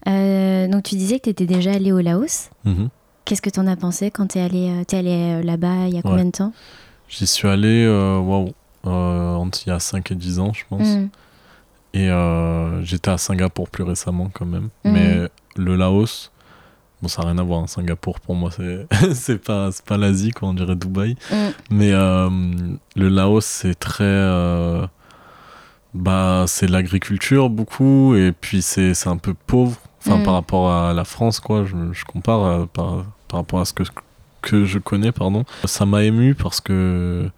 [0.08, 2.50] Euh, donc, tu disais que tu étais déjà allé au Laos.
[2.66, 2.90] Mm-hmm.
[3.24, 5.96] Qu'est-ce que tu en as pensé quand tu es allé, euh, es allé là-bas il
[5.96, 6.54] y a combien de temps?
[7.08, 10.88] J'y suis allé, waouh, entre il y a 5 et 10 ans, je pense.
[11.94, 12.10] Et
[12.84, 14.70] j'étais à Singapour plus récemment, quand même.
[14.84, 16.32] Mais le Laos,
[17.06, 17.60] Bon, ça n'a rien à voir.
[17.60, 17.68] Hein.
[17.68, 18.50] Singapour, pour moi,
[19.14, 21.16] c'est pas, pas l'Asie, quoi, on dirait Dubaï.
[21.32, 21.36] Mm.
[21.70, 22.30] Mais euh,
[22.96, 24.04] le Laos, c'est très.
[24.04, 24.88] Euh,
[25.94, 28.16] bah, c'est l'agriculture, beaucoup.
[28.16, 29.78] Et puis, c'est un peu pauvre.
[30.00, 30.24] Enfin, mm.
[30.24, 31.64] par rapport à la France, quoi.
[31.64, 33.84] Je, je compare euh, par, par, rapport à ce que,
[34.42, 35.46] que je connais, pardon.
[35.66, 37.30] Ça m'a ému parce que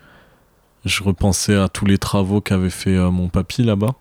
[0.85, 3.95] je repensais à tous les travaux qu'avait fait mon papy là-bas.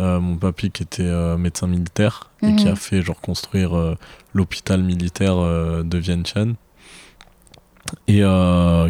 [0.00, 2.76] Euh, mon papy qui était euh, médecin militaire et qui a mhm.
[2.76, 3.94] fait genre construire euh,
[4.34, 6.54] l'hôpital militaire de Vientiane.
[8.08, 8.22] Et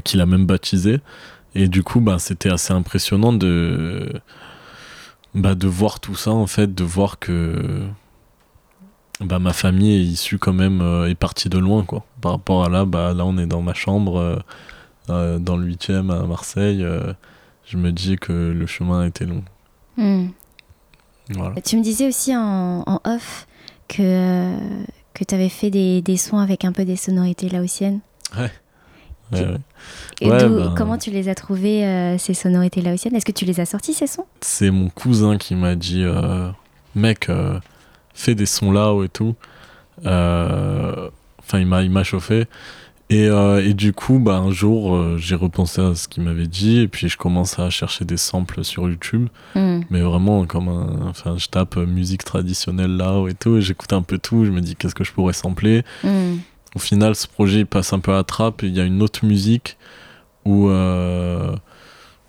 [0.04, 1.00] qu'il a même baptisé.
[1.54, 4.10] Et du coup bah c'était assez impressionnant de
[5.34, 7.82] bah, de voir tout ça en fait de voir que
[9.20, 12.04] bah ma famille est issue quand même est partie de loin quoi.
[12.20, 14.42] Par rapport à là bah là on est dans ma chambre
[15.08, 16.86] dans le 8e à Marseille
[17.66, 19.42] je me dis que le chemin était long.
[19.96, 20.28] Hmm.
[21.64, 23.46] Tu me disais aussi en, off
[23.88, 24.56] que,
[25.14, 28.00] que tu avais fait des, des, sons avec un peu des sonorités laotiennes.
[28.36, 28.50] Ouais.
[30.20, 33.14] Et ben, comment tu les as trouvés, euh, ces sonorités laotiennes?
[33.14, 34.26] Est-ce que tu les as sortis, ces sons?
[34.40, 36.50] C'est mon cousin qui m'a dit euh,
[36.94, 37.58] Mec, euh,
[38.14, 39.34] fais des sons là et tout.
[40.04, 42.46] Enfin, il m'a chauffé.
[43.12, 46.46] Et, euh, et, du coup, bah, un jour, euh, j'ai repensé à ce qu'il m'avait
[46.46, 49.28] dit, et puis je commence à chercher des samples sur YouTube.
[49.54, 49.80] Hmm.
[49.90, 51.08] Mais vraiment, comme un.
[51.10, 54.50] Enfin, je tape euh, musique traditionnelle là et tout, et j'écoute un peu tout, je
[54.50, 55.84] me dis qu'est-ce que je pourrais sampler?
[56.02, 56.36] Hmm.
[56.74, 59.02] Au final, ce projet il passe un peu à trappe, et il y a une
[59.02, 59.76] autre musique
[60.46, 60.70] où,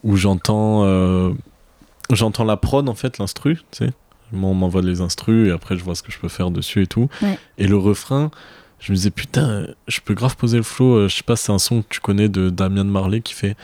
[0.03, 1.33] où j'entends.
[2.11, 3.93] j'entends la prod, en fait, l'instru, tu sais.
[4.33, 6.81] Moi, on m'envoie les instrus, et après, je vois ce que je peux faire dessus
[6.81, 7.07] et tout.
[7.57, 8.31] Et le refrain
[8.83, 11.51] je me disais putain je peux grave poser le flow euh, je sais pas c'est
[11.51, 13.55] un son que tu connais de Damien Marley qui fait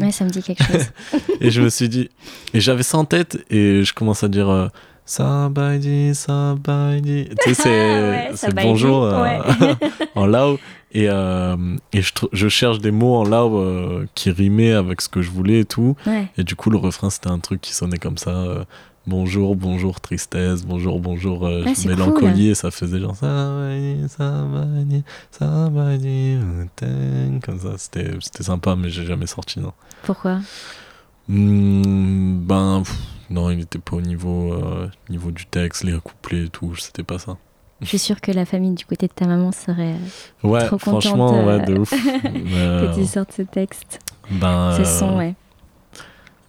[0.00, 0.92] ouais ça me dit quelque chose
[1.40, 2.10] et je me suis dit
[2.52, 4.68] et j'avais ça en tête et je commence à dire euh,
[5.04, 7.28] Sabaidi, Sabaidi.
[7.42, 9.40] Tu sais, c'est bonjour euh,
[10.14, 10.58] en lao.
[10.94, 11.56] Et, euh,
[11.92, 15.30] et je, je, cherche des mots en lao euh, qui rimaient avec ce que je
[15.30, 15.96] voulais et tout.
[16.36, 18.64] Et du coup, le refrain, c'était un truc qui sonnait comme ça.
[19.06, 22.40] Bonjour, bonjour, tristesse, bonjour, bonjour, euh, Ah, mélancolie, cool.
[22.50, 26.38] et ça faisait genre ça va aller, ça va aller, ça va aller,
[26.76, 27.76] tain, comme ça.
[27.78, 28.10] C'était
[28.42, 29.72] sympa, mais j'ai jamais sorti, non.
[30.02, 30.38] Pourquoi?
[31.28, 32.96] Hmm, ben, pff,
[33.30, 37.04] non, il était pas au niveau, euh, niveau du texte, les couplets et tout, c'était
[37.04, 37.36] pas ça.
[37.80, 39.94] Je suis sûre que la famille du côté de ta maman serait
[40.44, 41.92] euh, Ouais, Trop contente, franchement, euh, ouais, de ouf.
[42.54, 43.98] Euh, que tu sortes ce texte.
[44.30, 45.34] ben, Ce euh, son, ouais.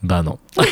[0.04, 0.38] Bah non.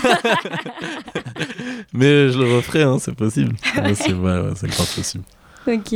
[1.93, 3.55] Mais je le referai, hein, c'est possible.
[3.95, 5.23] C'est ouais, possible.
[5.67, 5.95] Ok.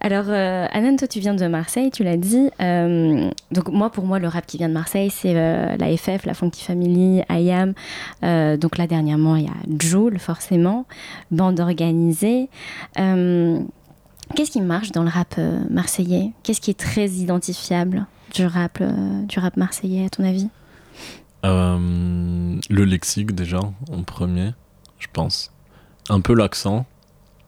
[0.00, 2.50] Alors, euh, Anan, toi, tu viens de Marseille, tu l'as dit.
[2.60, 6.24] Euh, donc, moi, pour moi, le rap qui vient de Marseille, c'est euh, la FF,
[6.24, 7.74] la Funky Family, IAM.
[8.24, 10.86] Euh, donc, là, dernièrement, il y a Joule, forcément,
[11.30, 12.48] bande organisée.
[12.96, 15.38] Qu'est-ce qui marche dans le rap
[15.70, 16.32] marseillais?
[16.42, 18.82] Qu'est-ce qui est très identifiable du rap,
[19.28, 20.48] du rap marseillais, à ton avis?
[21.46, 24.52] Euh, le lexique, déjà, en premier,
[24.98, 25.52] je pense.
[26.08, 26.86] Un peu l'accent.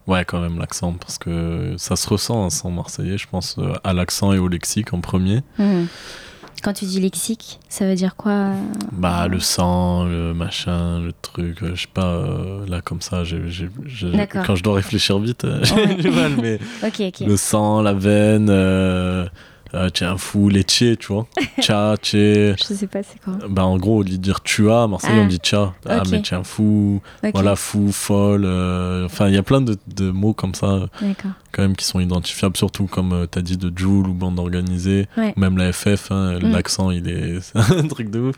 [0.07, 3.73] Ouais, quand même, l'accent, parce que ça se ressent, un sang marseillais, je pense, euh,
[3.83, 5.41] à l'accent et au lexique en premier.
[5.59, 5.85] Hmm.
[6.63, 8.53] Quand tu dis lexique, ça veut dire quoi euh,
[8.91, 13.47] Bah, le sang, le machin, le truc, je sais pas, euh, là, comme ça, j'ai,
[13.49, 14.43] j'ai- j'ai- D'accord.
[14.45, 15.61] quand je dois réfléchir vite, Ouais.
[15.63, 16.59] j'ai du mal, mais
[17.25, 19.27] le sang, la veine, euh,
[19.75, 21.27] euh, t'es un fou, tchés, tu vois.
[21.61, 22.55] Tcha, tché.
[22.57, 23.33] Je sais pas, c'est quoi.
[23.49, 25.21] Bah, en gros, au lieu de dire tu as, à Marseille, Ah.
[25.23, 25.73] on dit tcha.
[25.87, 27.01] Ah, mais t'es un fou,
[27.33, 28.45] voilà, fou, folle.
[28.45, 30.87] euh, Enfin, il y a plein de, de mots comme ça, euh,
[31.51, 35.07] quand même, qui sont identifiables, surtout comme euh, t'as dit de Joule ou bande organisée.
[35.17, 35.33] Ouais.
[35.37, 36.51] Même la FF, hein, Mm.
[36.51, 38.35] l'accent, il est c'est un truc de ouf.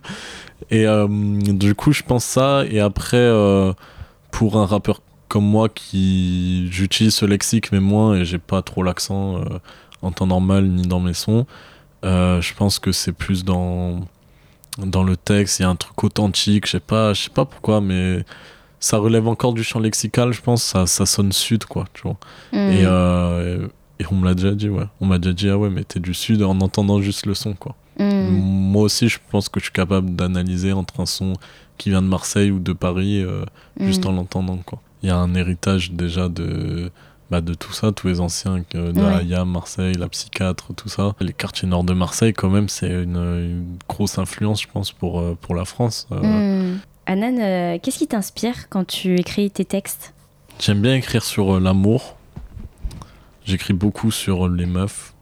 [0.70, 2.64] Et euh, du coup, je pense ça.
[2.70, 3.30] Et après,
[4.32, 8.84] pour un rappeur comme moi, qui j'utilise ce lexique, mais moins, et j'ai pas trop
[8.84, 9.44] l'accent euh,
[10.02, 11.46] en temps normal ni dans mes sons,
[12.04, 14.02] euh, je pense que c'est plus dans,
[14.78, 15.60] dans le texte.
[15.60, 18.26] Il y a un truc authentique, je sais pas, je sais pas pourquoi, mais
[18.80, 20.64] ça relève encore du champ lexical, je pense.
[20.64, 22.18] Ça, ça sonne sud, quoi, tu vois.
[22.52, 22.72] Hmm.
[22.72, 23.68] Et, euh,
[24.00, 24.86] et on me l'a déjà dit, ouais.
[25.00, 27.54] On m'a déjà dit, ah ouais, mais t'es du sud en entendant juste le son,
[27.54, 27.76] quoi.
[28.00, 28.30] Hmm.
[28.30, 31.34] Moi aussi, je pense que je suis capable d'analyser entre un son
[31.78, 33.44] qui vient de Marseille ou de Paris, euh,
[33.80, 34.10] juste Hmm.
[34.10, 34.80] en l'entendant, quoi.
[35.04, 36.92] Il y a un héritage déjà de,
[37.32, 39.46] bah, de tout ça, tous les anciens, de Ouais.
[39.46, 41.16] Marseille, la psychiatre, tout ça.
[41.22, 45.20] Les quartiers nord de Marseille, quand même, c'est une, une grosse influence, je pense, pour,
[45.22, 46.08] euh, pour la France.
[46.12, 46.80] Euh, Hmm.
[47.08, 50.14] Anan, euh, qu'est-ce qui t'inspire quand tu écris tes textes?
[50.60, 52.18] J'aime bien écrire sur euh, l'amour.
[53.46, 55.14] J'écris beaucoup sur euh, les meufs.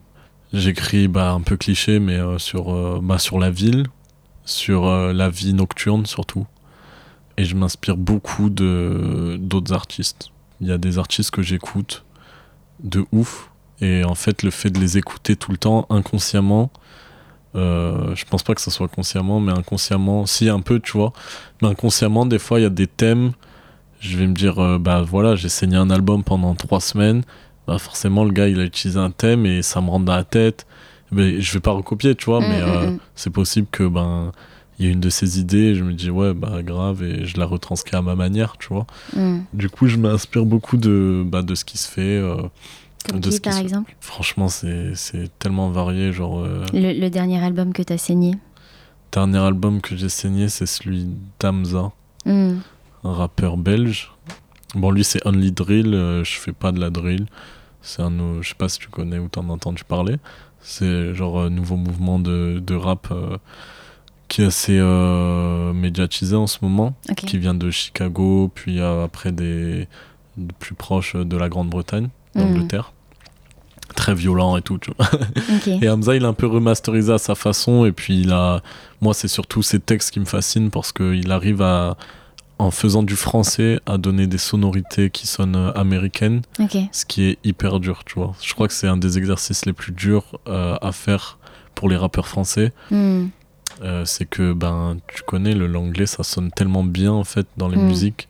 [0.51, 3.85] J'écris bah, un peu cliché, mais sur, bah, sur la ville,
[4.45, 6.47] sur la vie nocturne surtout.
[7.37, 10.31] Et je m'inspire beaucoup de d'autres artistes.
[10.61, 12.03] Il y a des artistes que j'écoute
[12.83, 13.49] de ouf.
[13.81, 16.69] Et en fait, le fait de les écouter tout le temps, inconsciemment,
[17.55, 21.13] euh, je pense pas que ce soit consciemment, mais inconsciemment, si un peu, tu vois.
[21.61, 23.31] Mais inconsciemment, des fois, il y a des thèmes
[23.99, 27.23] je vais me dire, euh, bah voilà, j'ai saigné un album pendant trois semaines,
[27.67, 30.23] bah forcément le gars il a utilisé un thème et ça me rentre dans la
[30.23, 30.65] tête.
[31.11, 32.99] Mais je vais pas recopier, tu vois, Mm, mais mm, euh, mm.
[33.15, 34.31] c'est possible que ben
[34.79, 37.37] il y ait une de ces idées je me dis ouais bah grave et je
[37.37, 38.87] la retranscris à ma manière, tu vois.
[39.15, 39.39] Hmm.
[39.53, 42.01] Du coup je m'inspire beaucoup de bah, de ce qui se fait.
[42.17, 42.37] euh,
[43.09, 43.95] Comme de qui, ce qui par se- exemple?
[43.99, 48.35] Franchement c'est c'est tellement varié, genre euh, le, le dernier album que t'as saigné?
[49.11, 51.07] Dernier album que j'ai saigné c'est celui
[51.39, 51.91] d'Amza.
[52.25, 52.57] Hmm.
[53.03, 54.11] un rappeur belge.
[54.75, 55.95] Bon, lui, c'est Only Drill.
[55.95, 57.25] euh, je fais pas de la drill.
[57.81, 58.11] C'est un.
[58.41, 60.17] Je sais pas si tu connais ou t'en as entendu parler.
[60.61, 63.37] C'est genre un nouveau mouvement de, de rap euh,
[64.29, 66.93] qui est assez euh, médiatisé en ce moment.
[67.17, 69.87] Qui vient de Chicago, puis après des.
[70.37, 72.93] de plus proche de la Grande-Bretagne, d'Angleterre.
[73.95, 75.09] Très violent et tout, tu vois.
[75.81, 77.85] Et Hamza, il a un peu remasterisé à sa façon.
[77.85, 78.61] Et puis, il a.
[79.01, 81.97] Moi, c'est surtout ses textes qui me fascinent parce qu'il arrive à.
[82.61, 86.41] En faisant du français, à donner des sonorités qui sonnent américaines,
[86.91, 88.35] ce qui est hyper dur, tu vois.
[88.41, 91.37] Je crois que c'est un des exercices les plus durs euh, à faire
[91.73, 92.73] pour les rappeurs français.
[92.91, 93.27] Hmm.
[93.81, 97.67] Euh, c'est que, ben, tu connais, le l'anglais, ça sonne tellement bien, en fait, dans
[97.69, 97.85] les Mm.
[97.87, 98.27] musiques,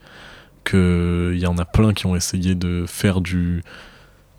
[0.66, 3.64] qu'il y en a plein qui ont essayé de faire du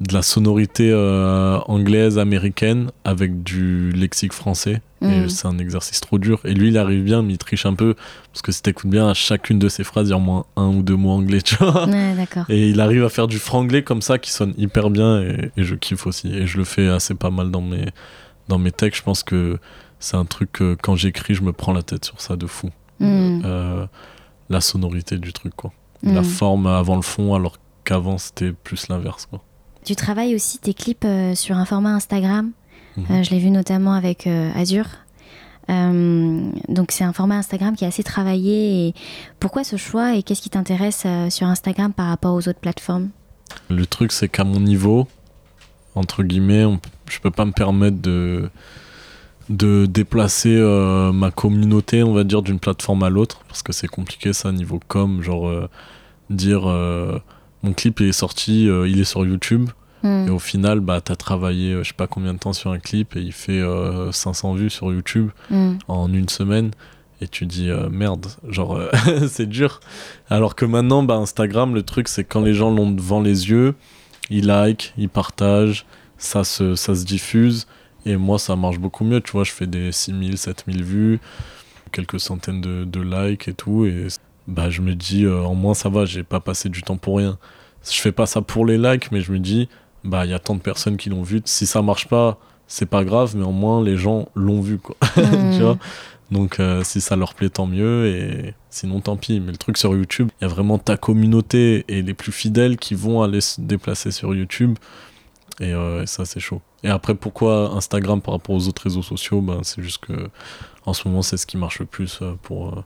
[0.00, 4.80] de la sonorité euh, anglaise, américaine, avec du lexique français.
[5.02, 5.28] Et Mm.
[5.28, 6.40] c'est un exercice trop dur.
[6.44, 7.94] Et lui, il arrive bien, mais il triche un peu.
[8.32, 10.46] Parce que si t'écoutes bien, à chacune de ses phrases, il y a au moins
[10.56, 11.86] un ou deux mots anglais, tu vois.
[11.86, 12.14] Ouais.
[12.48, 15.20] Et il arrive à faire du franglais comme ça qui sonne hyper bien.
[15.20, 16.32] Et, et je kiffe aussi.
[16.32, 17.84] Et je le fais assez pas mal dans mes,
[18.48, 19.00] dans mes textes.
[19.00, 19.58] Je pense que
[20.00, 22.70] c'est un truc que quand j'écris, je me prends la tête sur ça de fou.
[22.98, 23.42] Hmm.
[23.44, 23.86] Euh,
[24.48, 25.72] la sonorité du truc, quoi.
[26.02, 26.24] La Hmm.
[26.24, 29.40] forme avant le fond, alors qu'avant, c'était plus l'inverse, quoi.
[29.84, 32.50] Tu travailles aussi tes clips euh, sur un format Instagram.
[32.96, 33.04] Mhm.
[33.10, 34.86] Euh, je l'ai vu notamment avec euh, Azure.
[35.68, 38.88] donc c'est un format Instagram qui est assez travaillé.
[38.88, 38.94] Et
[39.38, 43.10] pourquoi ce choix et qu'est-ce qui t'intéresse sur Instagram par rapport aux autres plateformes?
[43.68, 45.06] Le truc, c'est qu'à mon niveau,
[45.94, 46.64] entre guillemets,
[47.08, 48.50] je peux pas me permettre de
[49.50, 53.88] de déplacer euh, ma communauté, on va dire, d'une plateforme à l'autre, parce que c'est
[53.88, 55.68] compliqué ça niveau com, genre euh,
[56.30, 57.18] dire euh,
[57.64, 59.68] mon clip est sorti, il est sur YouTube,
[60.04, 60.28] hmm.
[60.28, 63.16] et au final, bah, t'as travaillé je sais pas combien de temps sur un clip,
[63.16, 63.60] et il fait
[64.12, 65.74] 500 vues sur YouTube hmm.
[65.88, 66.70] en une semaine,
[67.20, 68.80] et tu dis merde, genre
[69.28, 69.80] c'est dur.
[70.30, 73.74] Alors que maintenant, bah, Instagram, le truc c'est quand les gens l'ont devant les yeux,
[74.30, 75.86] ils like, ils partagent,
[76.18, 77.66] ça se, ça se diffuse.
[78.06, 79.44] Et moi, ça marche beaucoup mieux, tu vois.
[79.44, 81.20] Je fais des 6000, 7000 vues,
[81.92, 83.84] quelques centaines de, de, likes et tout.
[83.84, 84.06] Et
[84.46, 87.18] bah, je me dis, euh, en moins, ça va, j'ai pas passé du temps pour
[87.18, 87.38] rien.
[87.90, 89.68] Je fais pas ça pour les likes, mais je me dis,
[90.04, 91.42] bah, il y a tant de personnes qui l'ont vu.
[91.44, 94.96] Si ça marche pas, c'est pas grave, mais au moins, les gens l'ont vu, quoi.
[95.16, 95.56] Mmh.
[95.56, 95.78] tu vois?
[96.30, 99.40] Donc euh, si ça leur plaît, tant mieux, et sinon tant pis.
[99.40, 102.76] Mais le truc sur YouTube, il y a vraiment ta communauté et les plus fidèles
[102.76, 104.76] qui vont aller se déplacer sur YouTube.
[105.60, 106.62] Et, euh, ça, c'est chaud.
[106.82, 109.42] Et après, pourquoi Instagram par rapport aux autres réseaux sociaux?
[109.42, 110.30] Ben, C'est juste que
[110.86, 112.84] en ce moment, c'est ce qui marche le plus euh, pour, euh,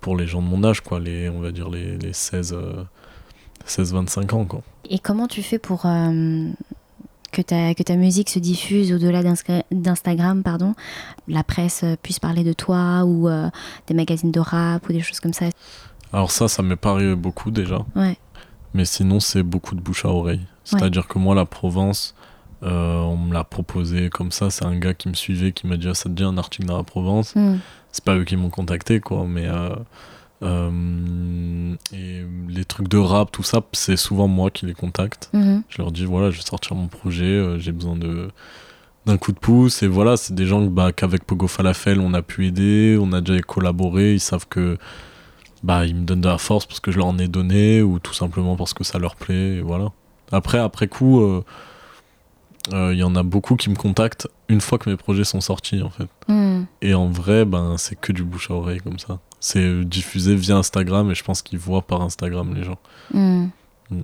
[0.00, 0.98] pour les gens de mon âge, quoi.
[0.98, 2.56] Les, on va dire les, les 16,
[3.66, 4.44] 16-25 ans.
[4.44, 4.62] Quoi.
[4.90, 9.22] Et comment tu fais pour que ta, que ta musique se diffuse au-delà
[9.70, 10.74] d'Instagram, pardon,
[11.28, 13.30] la presse puisse parler de toi ou
[13.86, 15.46] des magazines de rap ou des choses comme ça?
[16.12, 17.86] Alors ça, ça m'est paru beaucoup déjà.
[17.94, 18.18] Ouais.
[18.74, 20.42] Mais sinon, c'est beaucoup de bouche à oreille.
[20.64, 22.14] C'est-à-dire que moi, la Provence,
[22.62, 24.50] euh, on me l'a proposé comme ça.
[24.50, 26.66] C'est un gars qui me suivait qui m'a dit ah, Ça te dit un article
[26.66, 27.34] dans la Provence?
[27.34, 27.56] Hmm.
[27.90, 29.24] C'est pas eux qui m'ont contacté, quoi.
[29.26, 29.46] Mais.
[29.46, 29.74] Euh,
[30.42, 35.30] euh, et les trucs de rap, tout ça, c'est souvent moi qui les contacte.
[35.32, 35.60] Hmm.
[35.68, 38.28] Je leur dis voilà, je vais sortir mon projet, j'ai besoin de
[39.06, 39.82] d'un coup de pouce.
[39.82, 43.20] Et voilà, c'est des gens bah, qu'avec Pogo Falafel, on a pu aider, on a
[43.20, 44.14] déjà collaboré.
[44.14, 44.78] Ils savent que
[45.62, 47.98] bah, ils me donnent de la force parce que je leur en ai donné ou
[47.98, 49.56] tout simplement parce que ça leur plaît.
[49.56, 49.92] Et voilà.
[50.32, 54.78] Après, après coup, il euh, euh, y en a beaucoup qui me contactent une fois
[54.78, 56.08] que mes projets sont sortis, en fait.
[56.26, 56.64] Hmm.
[56.80, 59.20] Et en vrai, ben, c'est que du bouche à oreille comme ça.
[59.40, 62.78] C'est diffusé via Instagram et je pense qu'ils voient par Instagram les gens.
[63.12, 63.48] Hmm.
[63.90, 64.02] Hmm.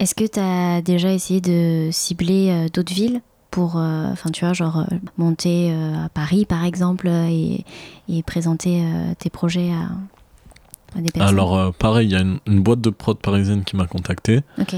[0.00, 4.52] Est-ce que tu as déjà essayé de cibler euh, d'autres villes pour, enfin tu vois,
[4.52, 4.84] genre
[5.16, 7.64] monter à Paris par exemple et,
[8.08, 8.84] et présenter
[9.20, 11.38] tes projets à, des personnes?
[11.38, 14.40] Alors pareil, il y a une, une, boîte de prod parisienne qui m'a contacté.
[14.58, 14.74] Ok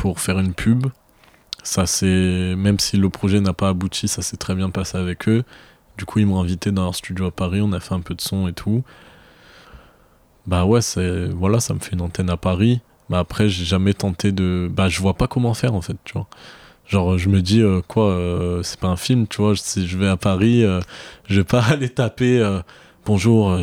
[0.00, 0.86] pour faire une pub.
[1.62, 5.28] Ça c'est même si le projet n'a pas abouti, ça s'est très bien passé avec
[5.28, 5.44] eux.
[5.98, 8.14] Du coup, ils m'ont invité dans leur studio à Paris, on a fait un peu
[8.14, 8.82] de son et tout.
[10.46, 12.80] Bah ouais, c'est voilà, ça me fait une antenne à Paris.
[13.10, 16.14] Mais après, j'ai jamais tenté de bah je vois pas comment faire en fait, tu
[16.14, 16.28] vois.
[16.86, 19.98] Genre, je me dis, euh, quoi, euh, c'est pas un film, tu vois, si je
[19.98, 20.80] vais à Paris, euh,
[21.28, 22.60] je vais pas aller taper
[23.04, 23.54] bonjour,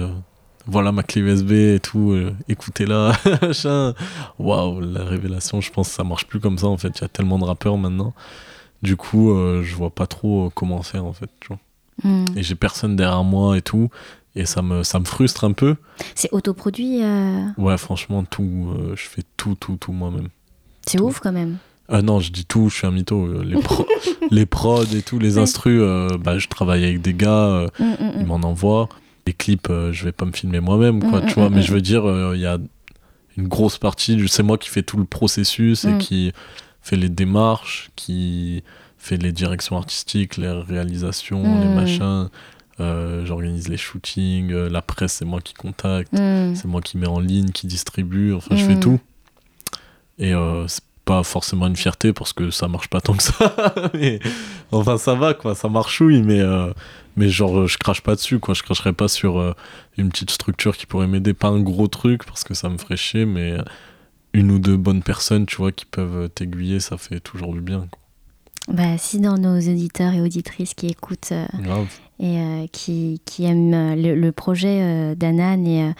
[0.67, 3.13] voilà ma clé USB et tout, euh, écoutez-la,
[4.39, 7.05] Waouh, la révélation, je pense que ça marche plus comme ça en fait, il y
[7.05, 8.13] a tellement de rappeurs maintenant.
[8.83, 11.59] Du coup, euh, je vois pas trop euh, comment faire en fait, tu vois.
[12.03, 12.25] Hmm.
[12.35, 13.89] Et j'ai personne derrière moi et tout,
[14.35, 15.77] et ça me, ça me frustre un peu.
[16.13, 17.01] C'est autoproduit
[17.57, 20.27] Ouais, franchement, tout, je fais tout, tout, tout moi-même.
[20.85, 21.57] C'est ouf quand même.
[21.89, 23.41] Ah non, je dis tout, je suis un mytho.
[23.41, 23.57] Les,
[24.31, 25.81] les prods et tout, les instrus,
[26.19, 28.11] bah, je travaille avec des gars, mm, mm, mm.
[28.19, 28.89] ils m'en envoient
[29.27, 31.49] les clips, euh, je vais pas me filmer moi-même, quoi, mm, tu mm, vois.
[31.49, 32.57] Mm, mais je veux dire, euh, il y a
[33.37, 36.33] une grosse partie, c'est moi qui fais tout le processus et qui
[36.81, 38.63] fait les démarches, qui
[38.97, 42.29] fait les directions artistiques, les réalisations, les machins.
[42.79, 47.19] Euh, j'organise les shootings, la presse c'est moi qui contacte, c'est moi qui mets en
[47.19, 48.99] ligne, qui distribue, enfin je fais tout.
[50.17, 50.33] Et
[50.67, 53.53] c'est pas forcément une fierté parce que ça marche pas tant que ça,
[53.93, 54.19] mais
[54.71, 56.41] enfin ça va quoi, ça marchouille, mais
[57.17, 59.53] mais genre euh, je crache pas dessus quoi je cracherai pas sur euh,
[59.97, 62.95] une petite structure qui pourrait m'aider pas un gros truc parce que ça me ferait
[62.95, 63.57] chier mais
[64.33, 67.87] une ou deux bonnes personnes tu vois qui peuvent t'aiguiller ça fait toujours du bien
[67.91, 67.99] quoi.
[68.69, 71.85] Bah, si dans nos auditeurs et auditrices qui écoutent euh,
[72.19, 75.93] et qui, qui, aiment le, projet d'Anan et,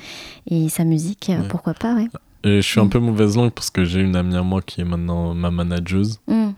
[0.48, 2.10] et, sa musique, pourquoi pas, ouais.
[2.44, 2.90] Et je suis un mm.
[2.90, 6.20] peu mauvaise langue parce que j'ai une amie à moi qui est maintenant ma manageuse,
[6.28, 6.52] mm.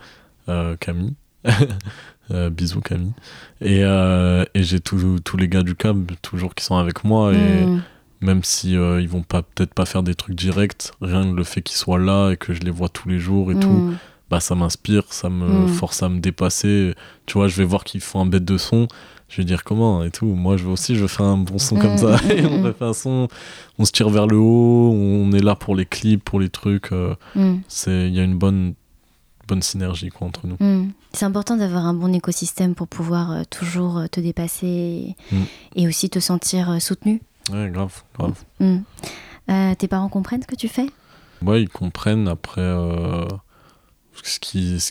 [0.79, 1.13] Camille.
[2.31, 3.13] Euh, bisous Camille.
[3.61, 7.33] Et, euh, et j'ai tous les gars du cab toujours qui sont avec moi.
[7.33, 7.81] Et mm.
[8.21, 11.43] même si euh, ils vont pas peut-être pas faire des trucs directs, rien que le
[11.43, 13.93] fait qu'ils soient là et que je les vois tous les jours et tout,
[14.29, 15.67] bah ça m'inspire, ça me mm.
[15.69, 16.93] force à me dépasser.
[17.25, 18.87] Tu vois, je vais voir qu'ils font un bête de son.
[19.27, 20.25] Je vais dire comment et tout.
[20.25, 22.17] Moi, je veux aussi, je veux faire un bon son comme ça.
[22.29, 23.27] et on fait un son,
[23.77, 26.89] on se tire vers le haut, on est là pour les clips, pour les trucs.
[27.67, 28.75] c'est, il y a une bonne
[29.49, 30.55] bonne synergie quoi, entre nous.
[30.59, 30.91] Mm.
[31.13, 35.43] C'est important d'avoir un bon écosystème pour pouvoir euh, toujours euh, te dépasser et, Mm.
[35.75, 37.21] et aussi te sentir euh, soutenu.
[37.51, 38.35] Ouais, grave, grave.
[38.59, 38.77] Mm.
[39.49, 40.87] Euh, tes parents comprennent ce que tu fais?
[41.41, 43.25] Ouais, ils comprennent après euh,
[44.23, 44.39] ce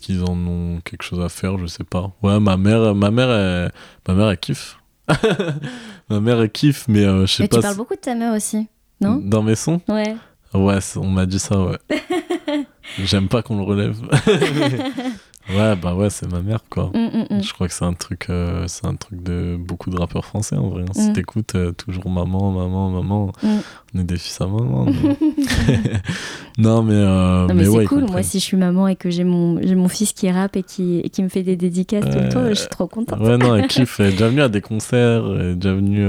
[0.01, 2.11] qu'ils en ont quelque chose à faire, je sais pas.
[2.23, 3.73] Ouais, ma mère, ma mère, elle,
[4.09, 4.79] ma mère, elle kiffe.
[6.11, 7.57] ma mère, elle kiffe, mais euh, je sais Mais pas.
[7.57, 8.67] tu parles si- beaucoup de ta mère aussi,
[9.01, 9.21] non?
[9.23, 9.81] Dans mes sons?
[9.89, 10.17] Ouais.
[10.55, 11.79] Ouais, on m'a dit ça, ouais.
[13.05, 13.99] J'aime pas qu'on le relève.
[15.51, 16.91] ouais, bah ouais, c'est ma mère, quoi.
[16.95, 17.43] Mm, mm, mm.
[17.43, 20.57] Je crois que c'est un truc, euh, c'est un truc de beaucoup de rappeurs français
[20.57, 20.85] en vrai.
[20.85, 20.93] hein.
[20.95, 24.87] Si t'écoutes euh, toujours maman, maman, maman, on est des fils à maman.
[26.59, 28.07] non mais, euh, Non, mais, c'est cool.
[28.07, 31.01] Moi, si je suis maman et que j'ai mon, mon fils qui rappe et qui,
[31.01, 33.21] et qui me fait des dédicaces tout le temps, je suis trop contente.
[33.21, 34.01] Ouais non, elle kiffe.
[34.01, 36.07] Elle est déjà venue à des concerts, elle est déjà venue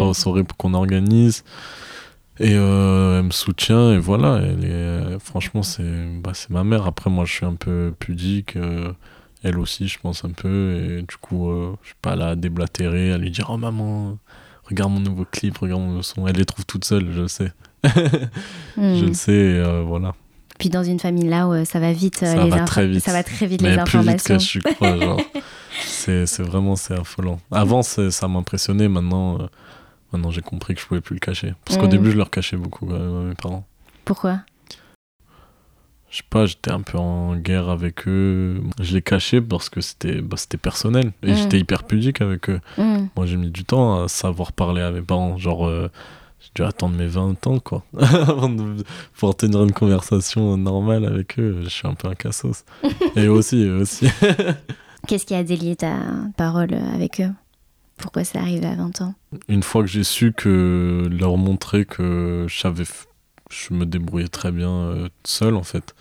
[0.00, 1.44] bah, aux soirées qu'on organise.
[2.38, 4.40] Et euh, elle me soutient et voilà.
[4.42, 5.82] Elle est, euh, franchement, c'est,
[6.22, 6.86] bah, c'est ma mère.
[6.86, 8.56] Après, moi, je suis un peu pudique.
[8.56, 8.92] euh,
[9.42, 10.74] elle aussi, je pense un peu.
[10.82, 14.18] Et du coup, euh, je suis pas là à déblatérer, à lui dire Oh maman,
[14.64, 16.26] regarde mon nouveau clip, regarde mon nouveau son.
[16.26, 17.52] Elle les trouve toute seule, je le sais.
[18.76, 18.94] Mm.
[18.96, 20.14] Je le sais, et, voilà.
[20.58, 23.02] Puis dans une famille là où ça va vite, Ça les va très vite.
[23.02, 24.36] ça va très vite Mais les plus vite informations.
[24.36, 25.20] que je crois, genre.
[25.86, 27.38] c'est, c'est vraiment, c'est affolant.
[27.50, 28.88] Avant, ça m'impressionnait.
[28.88, 29.38] Maintenant,
[30.12, 31.54] maintenant j'ai compris que je pouvais plus le cacher.
[31.64, 33.66] Parce qu'au début, je leur cachais beaucoup, quand même, à mes parents.
[34.04, 34.40] Pourquoi?
[36.10, 38.62] Je sais pas, j'étais un peu en guerre avec eux.
[38.80, 41.12] Je les cachais parce que c'était, bah, c'était personnel.
[41.22, 42.60] Et j'étais hyper pudique avec eux.
[42.78, 45.36] Moi, j'ai mis du temps à savoir parler à mes parents.
[45.36, 45.90] Genre, euh,
[46.40, 47.84] j'ai dû attendre mes 20 ans, quoi.
[47.98, 51.58] Avant de pouvoir tenir une conversation normale avec eux.
[51.62, 52.64] Je suis un peu un cassos.
[53.16, 54.06] Et eux aussi, eux aussi.
[55.06, 55.96] Qu'est-ce qui a délié ta
[56.36, 57.30] parole euh, avec eux?
[57.96, 59.14] Pourquoi c'est arrivé à 20 ans?
[59.48, 63.06] Une fois que j'ai su leur montrer que f-
[63.50, 65.94] je me débrouillais très bien euh, seul, en fait.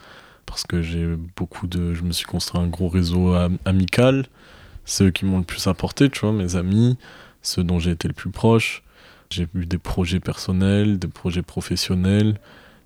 [0.45, 1.93] Parce que j'ai beaucoup de.
[1.93, 4.25] Je me suis construit un gros réseau am- amical.
[4.85, 6.97] C'est eux qui m'ont le plus apporté, tu vois, mes amis,
[7.41, 8.83] ceux dont j'ai été le plus proche.
[9.31, 12.39] J'ai eu des projets personnels, des projets professionnels.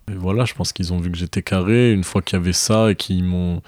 [0.09, 1.91] Et voilà, je pense qu'ils ont vu que j'étais carré.
[1.91, 3.61] Une fois qu'il y avait ça et qu'ils m'ont,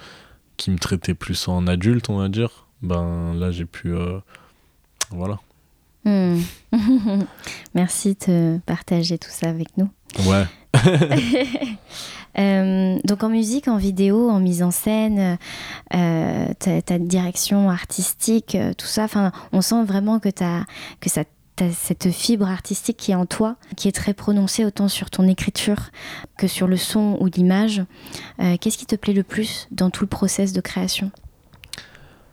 [0.56, 4.18] qui me traitaient plus en adulte, on va dire, ben là j'ai pu, euh,
[5.14, 5.38] voilà.
[6.04, 6.40] Hmm.
[7.74, 9.88] Merci de partager tout ça avec nous.
[10.26, 10.44] Ouais.
[12.38, 15.36] Euh, donc en musique, en vidéo, en mise en scène,
[15.94, 19.06] euh, ta, ta direction artistique, euh, tout ça,
[19.52, 20.64] on sent vraiment que, t'as-
[21.00, 21.24] que ça
[21.56, 25.28] t'as cette fibre artistique qui est en toi, qui est très prononcée autant sur ton
[25.28, 25.90] écriture
[26.38, 27.82] que sur le son ou l'image.
[28.40, 31.10] Euh, Qu'est-ce qui te plaît le plus dans tout le process de création?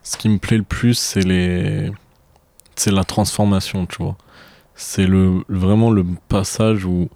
[0.02, 1.92] Ce qui me plaît le plus, c'est les,
[2.80, 4.16] c'est la transformation, tu vois.
[4.74, 7.08] C'est le vraiment le passage où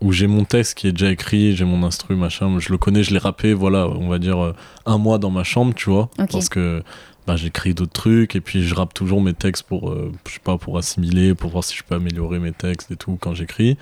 [0.00, 3.02] où j'ai mon texte qui est déjà écrit, j'ai mon instru, machin, je le connais,
[3.02, 4.54] je l'ai rappé, voilà, on va dire euh,
[4.86, 6.84] un mois dans ma chambre, tu vois, parce que
[7.26, 10.40] bah, j'écris d'autres trucs et puis je rappe toujours mes textes pour, euh, je sais
[10.40, 13.76] pas, pour assimiler, pour voir si je peux améliorer mes textes et tout quand j'écris.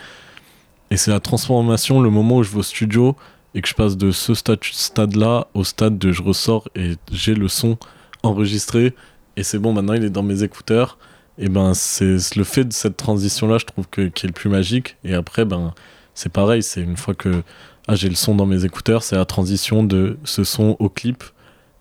[0.90, 3.14] Et c'est la transformation, le moment où je vais au studio
[3.54, 7.34] et que je passe de ce stade- stade-là au stade de je ressors et j'ai
[7.34, 7.76] le son
[8.22, 8.94] enregistré
[9.36, 10.98] et c'est bon, maintenant il est dans mes écouteurs.
[11.38, 14.48] Et ben, c'est le fait de cette transition-là, je trouve que qui est le plus
[14.48, 14.96] magique.
[15.04, 15.74] Et après, ben,
[16.14, 17.42] c'est pareil, c'est une fois que
[17.88, 21.22] ah, j'ai le son dans mes écouteurs, c'est la transition de ce son au clip.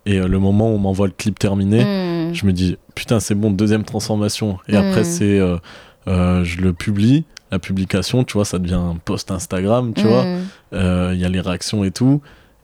[0.04, 1.84] Et euh, le moment où on m'envoie le clip terminé,
[2.26, 2.34] Hmm.
[2.34, 4.58] je me dis putain, c'est bon, deuxième transformation.
[4.68, 5.56] Et après, c'est euh,
[6.08, 10.24] euh, je le publie, la publication, tu vois, ça devient un post Instagram, tu vois.
[10.24, 10.44] Hmm.
[10.74, 12.20] Euh, Il y a les réactions et tout.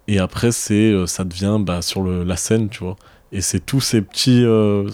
[0.08, 2.96] Et après, c'est ça devient bah, sur le, la scène, tu vois.
[3.32, 4.88] Et c'est tous ces petits, euh,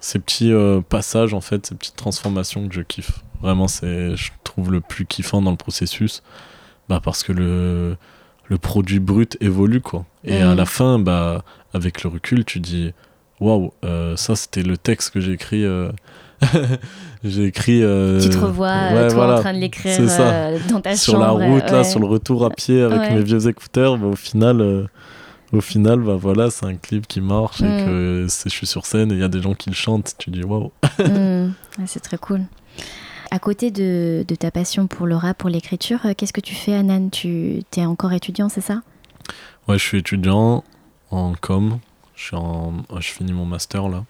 [0.00, 3.20] ces petits euh, passages, en fait, ces petites transformations que je kiffe.
[3.42, 6.22] Vraiment, c'est, je trouve le plus kiffant dans le processus.
[6.88, 7.96] Bah, parce que le,
[8.46, 10.06] le produit brut évolue, quoi.
[10.24, 10.56] Et à Mhm.
[10.56, 11.42] la fin, bah,
[11.74, 12.92] avec le recul, tu dis
[13.40, 15.64] waouh, euh, ça c'était le texte que j'ai écrit.
[17.24, 17.82] j'ai écrit.
[17.82, 19.36] euh, Tu te revois, ouais, toi, voilà.
[19.38, 21.44] en train de l'écrire euh, dans ta sur la chambre.
[21.44, 23.14] route, là, sur le retour à pied avec Ouais.
[23.14, 24.86] mes vieux écouteurs, bah, au final, euh,
[25.52, 27.84] au final, bah voilà, c'est un clip qui marche et Mm.
[27.86, 30.14] que je suis sur scène et il y a des gens qui le chantent.
[30.18, 30.72] Tu dis waouh.
[31.78, 32.42] Ouais, c'est très cool.
[33.30, 36.54] À côté de, de ta passion pour le rap, pour l'écriture, euh, qu'est-ce que tu
[36.54, 37.08] fais, Anan?
[37.10, 38.80] Tu es encore étudiant, c'est ça?
[39.68, 40.64] Ouais, je suis étudiant
[41.10, 41.78] en com.
[42.16, 42.72] Je, suis en...
[42.98, 44.04] je finis mon master là.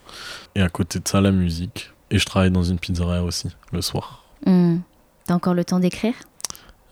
[0.55, 1.91] Et à côté de ça, la musique.
[2.11, 4.25] Et je travaille dans une pizzeria aussi, le soir.
[4.47, 4.79] Hmm.
[5.27, 6.15] T'as encore le temps d'écrire?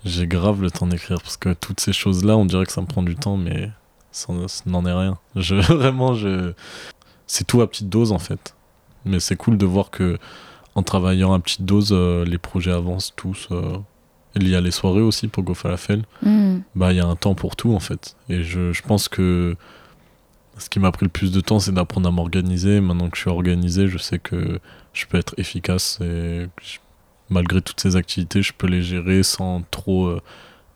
[0.05, 2.87] J'ai grave le temps d'écrire parce que toutes ces choses-là, on dirait que ça me
[2.87, 3.71] prend du temps, mais
[4.17, 4.33] ça
[4.67, 5.19] n'en est rien.
[5.35, 6.53] Je, vraiment, je...
[7.27, 8.55] c'est tout à petite dose en fait.
[9.05, 10.19] Mais c'est cool de voir que
[10.75, 13.49] en travaillant à petite dose, euh, les projets avancent tous.
[13.51, 13.79] euh.
[14.35, 16.05] Il y a les soirées aussi pour Go Falafel.
[16.23, 16.59] Hmm.
[16.75, 18.17] Bah, il y a un temps pour tout en fait.
[18.29, 19.57] Et je, je pense que
[20.59, 22.81] ce qui m'a pris le plus de temps, c'est d'apprendre à m'organiser.
[22.81, 24.61] Maintenant que je suis organisé, je sais que
[24.93, 26.49] je peux être efficace et
[27.31, 30.07] malgré toutes ces activités, je peux les gérer sans trop.
[30.07, 30.21] Euh,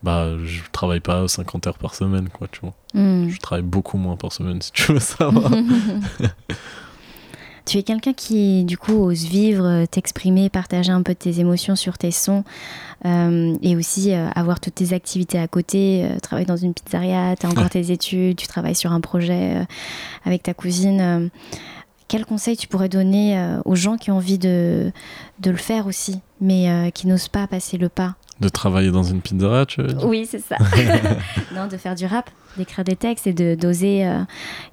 [0.02, 2.74] bah, je travaille pas 50 heures par semaine, quoi, tu vois.
[2.94, 3.28] Hmm.
[3.28, 5.50] Je travaille beaucoup moins par semaine, si tu veux savoir.
[7.66, 11.38] Tu es quelqu'un qui, du coup, ose vivre, euh, t'exprimer, partager un peu de tes
[11.38, 12.42] émotions sur tes sons
[13.04, 16.04] euh, et aussi euh, avoir toutes tes activités à côté.
[16.20, 19.66] travailler dans une pizzeria, tu as encore tes études, tu travailles sur un projet
[20.24, 21.30] avec ta cousine.
[22.08, 24.90] quel conseil tu pourrais donner aux gens qui ont envie de,
[25.38, 28.16] de le faire aussi, mais qui n'osent pas passer le pas?
[28.40, 30.06] De travailler dans une pizzeria, tu veux dire?
[30.06, 30.56] Oui, c'est ça.
[31.54, 34.22] non, de faire du rap, d'écrire des textes et de d'oser euh,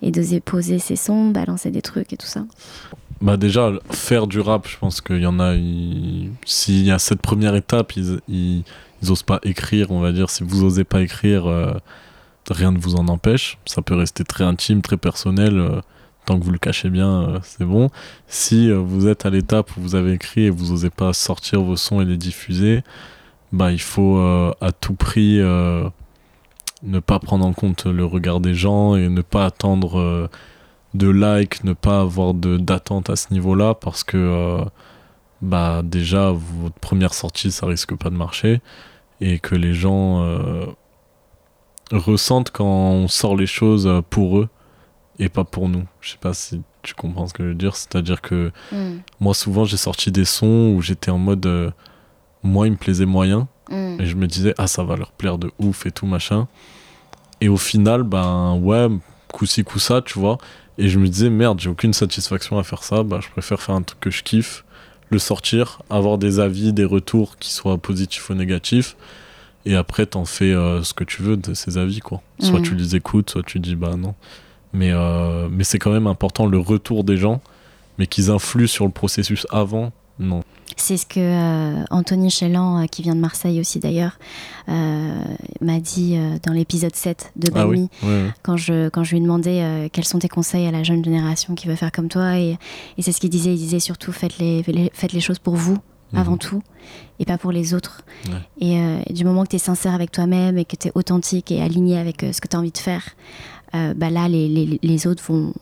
[0.02, 2.46] et d'oser poser ses sons, balancer des trucs et tout ça.
[3.20, 5.56] Bah déjà, faire du rap, je pense qu'il y en a.
[6.46, 8.64] S'il y a cette première étape, ils, ils,
[9.10, 10.30] osent pas écrire, on va dire.
[10.30, 11.74] Si vous osez pas écrire, euh,
[12.50, 13.58] rien ne vous en empêche.
[13.66, 15.60] Ça peut rester très intime, très personnel.
[15.60, 15.82] Euh,
[16.26, 17.90] tant que vous le cachez bien, c'est bon.
[18.28, 21.78] Si vous êtes à l'étape où vous avez écrit et vous osez pas sortir vos
[21.78, 22.84] sons et les diffuser,
[23.52, 25.90] bah, il faut euh, à tout prix euh,
[26.84, 30.28] ne pas prendre en compte le regard des gens et ne pas attendre euh,
[30.94, 34.60] de likes, ne pas avoir d'attente à ce niveau-là parce que
[35.42, 38.62] bah, déjà, votre première sortie, ça risque pas de marcher
[39.22, 40.26] et que les gens
[41.92, 44.50] ressentent quand on sort les choses pour eux
[45.20, 45.86] et pas pour nous.
[46.02, 47.76] Je sais pas si tu comprends ce que je veux dire.
[47.76, 48.98] C'est-à-dire que mm.
[49.20, 51.74] moi, souvent, j'ai sorti des sons où j'étais en mode
[52.44, 53.48] moi, il me plaisait moyen.
[53.70, 54.02] Mm.
[54.02, 56.48] Et je me disais, ah, ça va leur plaire de ouf et tout, machin.
[57.42, 58.88] Et au final, ben ouais,
[59.32, 60.38] coup-ci, coup-ça, tu vois.
[60.78, 63.04] Et je me disais, merde, j'ai aucune satisfaction à faire ça.
[63.04, 64.64] Bah, je préfère faire un truc que je kiffe,
[65.10, 68.96] le sortir, avoir des avis, des retours qui soient positifs ou négatifs.
[69.66, 72.22] Et après, t'en fais euh, ce que tu veux de ces avis, quoi.
[72.40, 72.64] Soit mm.
[72.64, 74.16] tu les écoutes, soit tu dis, bah non.
[74.74, 77.42] Mais, euh, mais c'est quand même important le retour des gens,
[77.98, 80.44] mais qu'ils influent sur le processus avant, non.
[80.76, 84.20] C'est ce que euh, Anthony Chélan, euh, qui vient de Marseille aussi d'ailleurs,
[84.68, 85.24] euh,
[85.62, 87.90] m'a dit dans l'épisode 7 de ah Bami,
[88.44, 91.68] Quand, je, quand je lui demandais quels sont tes conseils à la jeune génération qui
[91.68, 92.38] veut faire comme toi.
[92.38, 92.58] Et,
[93.00, 93.54] c'est ce qu'il disait.
[93.54, 94.64] Il disait surtout faites les,
[94.94, 95.78] faites les choses pour vous
[96.12, 96.20] mhm.
[96.20, 96.62] avant tout
[97.20, 98.04] et pas pour les autres.
[98.60, 98.78] Et,
[99.12, 101.98] du moment que tu es sincère avec toi-même et que tu es authentique et aligné
[101.98, 103.04] avec ce que tu as envie de faire,
[103.74, 105.54] bah là, les, les, les autres vont,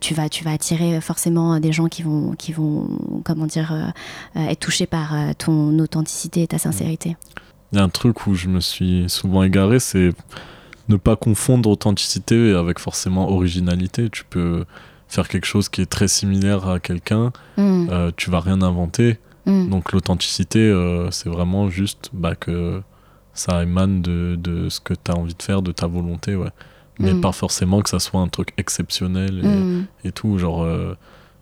[0.00, 2.88] tu vas, tu vas attirer forcément des gens qui vont, qui vont
[3.24, 3.86] comment dire, euh,
[4.36, 7.16] euh, être touchés par ton authenticité et ta sincérité.
[7.72, 10.10] Il y a un truc où je me suis souvent égaré, c'est
[10.88, 14.08] ne pas confondre authenticité avec forcément originalité.
[14.08, 14.64] Tu peux
[15.08, 18.12] faire quelque chose qui est très similaire à quelqu'un, mm.
[18.16, 19.18] tu vas rien inventer.
[19.46, 19.68] Mm.
[19.68, 20.72] Donc l'authenticité,
[21.10, 22.82] c'est vraiment juste bah, que
[23.34, 26.34] ça émane de, de ce que tu as envie de faire, de ta volonté.
[26.36, 26.50] Ouais
[26.98, 27.20] mais mm.
[27.20, 29.86] pas forcément que ça soit un truc exceptionnel et, mm.
[30.04, 30.38] et tout.
[30.38, 30.96] Genre, euh,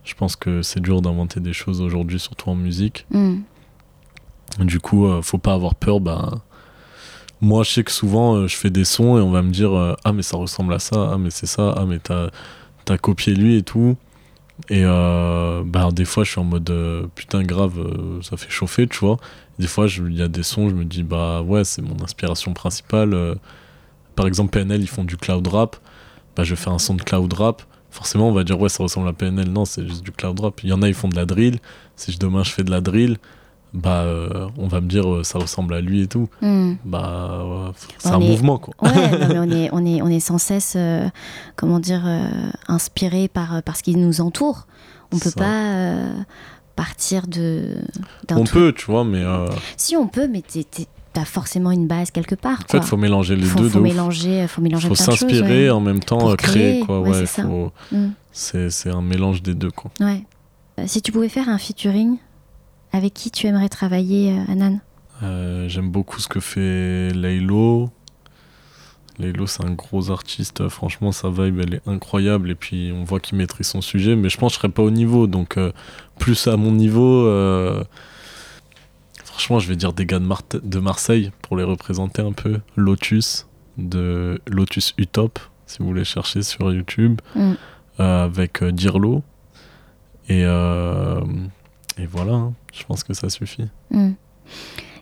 [0.05, 3.07] je pense que c'est dur d'inventer des choses aujourd'hui, surtout en musique.
[3.11, 3.37] Mm.
[4.61, 6.01] Du coup, euh, faut pas avoir peur.
[6.01, 6.31] Bah,
[7.41, 9.97] moi, je sais que souvent, euh, je fais des sons et on va me dire
[10.05, 12.31] Ah, mais ça ressemble à ça, ah, mais c'est ça, ah, mais t'as
[12.89, 13.97] as copié lui et tout.
[14.71, 16.73] Et bah, des fois, je suis en mode
[17.15, 17.75] putain, grave,
[18.23, 19.19] ça fait chauffer, tu vois.
[19.59, 22.53] Des fois, il y a des sons, je me dis Bah ouais, c'est mon inspiration
[22.55, 23.37] principale
[24.17, 25.77] par exemple PNL ils font du cloud rap,
[26.37, 29.09] bah je fais un son de cloud rap, forcément on va dire ouais ça ressemble
[29.09, 30.63] à PNL, non c'est juste du cloud rap.
[30.63, 31.59] Il y en a ils font de la drill,
[31.97, 33.19] si demain je fais de la drill,
[33.75, 36.29] bah euh, on va me dire euh, ça ressemble à lui et tout.
[36.41, 36.75] Hmm.
[36.85, 38.75] Bah c'est un mouvement quoi.
[38.81, 41.09] Ouais, mais on est on est on est sans cesse euh,
[41.57, 42.03] comment dire
[42.69, 44.67] inspiré par par ce qui nous entoure.
[45.13, 46.05] On peut pas
[46.77, 47.77] partir de
[48.31, 49.23] on peut tu vois mais
[49.77, 50.65] si on peut mais t'es
[51.15, 52.59] t'as forcément une base quelque part.
[52.69, 53.69] En fait, faut mélanger les deux.
[53.69, 54.89] Faut mélanger, faut mélanger.
[54.89, 57.01] Faut s'inspirer en même temps créer, quoi.
[57.01, 57.25] Ouais,
[58.33, 59.91] c'est un mélange des deux, quoi.
[60.01, 60.23] Ouais.
[60.81, 62.19] Euh, si tu pouvais faire un featuring,
[62.93, 64.81] avec qui tu aimerais travailler, euh, Anan?
[65.23, 67.91] Euh, J'aime beaucoup ce que fait Laylo.
[69.21, 70.69] Laylo, c'est un gros artiste.
[70.69, 72.51] Franchement, sa vibe, elle est incroyable.
[72.51, 74.17] Et puis, on voit qu'il maîtrise son sujet.
[74.17, 75.29] Mais je pense que je serais pas au niveau.
[75.29, 75.57] Donc,
[76.19, 77.31] plus à mon niveau
[79.35, 82.61] Franchement, je vais dire des gars de, Marseille pour les représenter un peu.
[82.77, 87.53] Lotus, de Lotus Utop, si vous voulez chercher sur YouTube, mm.
[87.99, 89.25] euh, avec euh, Dirlo.
[90.29, 91.21] Et, euh,
[91.99, 92.53] et voilà, hein.
[92.73, 93.67] je pense que ça suffit.
[93.91, 94.13] Mm.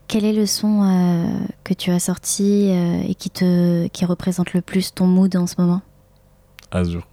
[0.08, 4.94] Quel est le son que tu as sorti et qui, te, qui représente le plus
[4.94, 5.82] ton mood en ce moment?
[6.70, 7.06] Azur.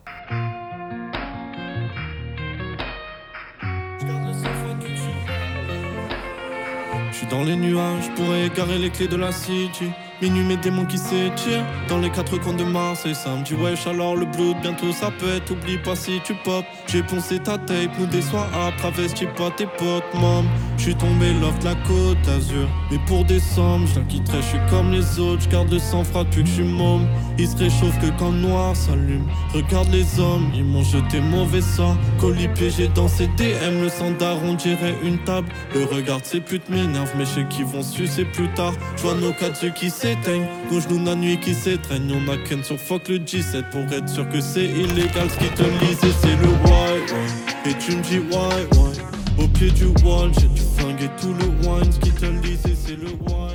[7.28, 9.91] Dans les nuages, pourrais égarer les clés de la city.
[10.22, 13.15] Minuit, mes démons qui s'étirent dans les quatre coins de Marseille.
[13.15, 15.49] Ça me dit wesh, alors le blood, bientôt ça pète.
[15.49, 16.65] Oublie pas si tu pop.
[16.92, 20.46] J'ai poncé ta tape, nous des à travesti pas tes potes, mom.
[20.76, 22.68] J'suis tombé loft la côte d'Azur.
[22.90, 23.24] Mais pour
[23.54, 25.44] sommes, j'la quitterai, j'suis comme les autres.
[25.44, 27.06] J'garde le sang froid depuis que j'suis môme.
[27.38, 29.28] Il se réchauffe que quand le noir s'allume.
[29.54, 31.96] Regarde les hommes, ils m'ont jeté mauvais sang.
[32.20, 34.14] Colis piégé dans ces DM, le sang
[34.44, 35.50] on dirait une table.
[35.76, 38.74] Le regard de ces putes m'énerve, mais sais qu'ils vont sucer plus tard.
[38.98, 42.14] J'vois nos quatre yeux qui s'éteignent, nos genoux la nuit qui s'étreignent.
[42.14, 45.30] On a qu'un sur fuck le G7 pour être sûr que c'est illégal.
[45.30, 49.44] Ce qui te lisait, c'est le why, Et tu me dis why, why.
[49.44, 51.92] Au pied du wall, j'ai du flingue et tout le wine.
[51.92, 53.50] Ce qui te lisait, c'est le why.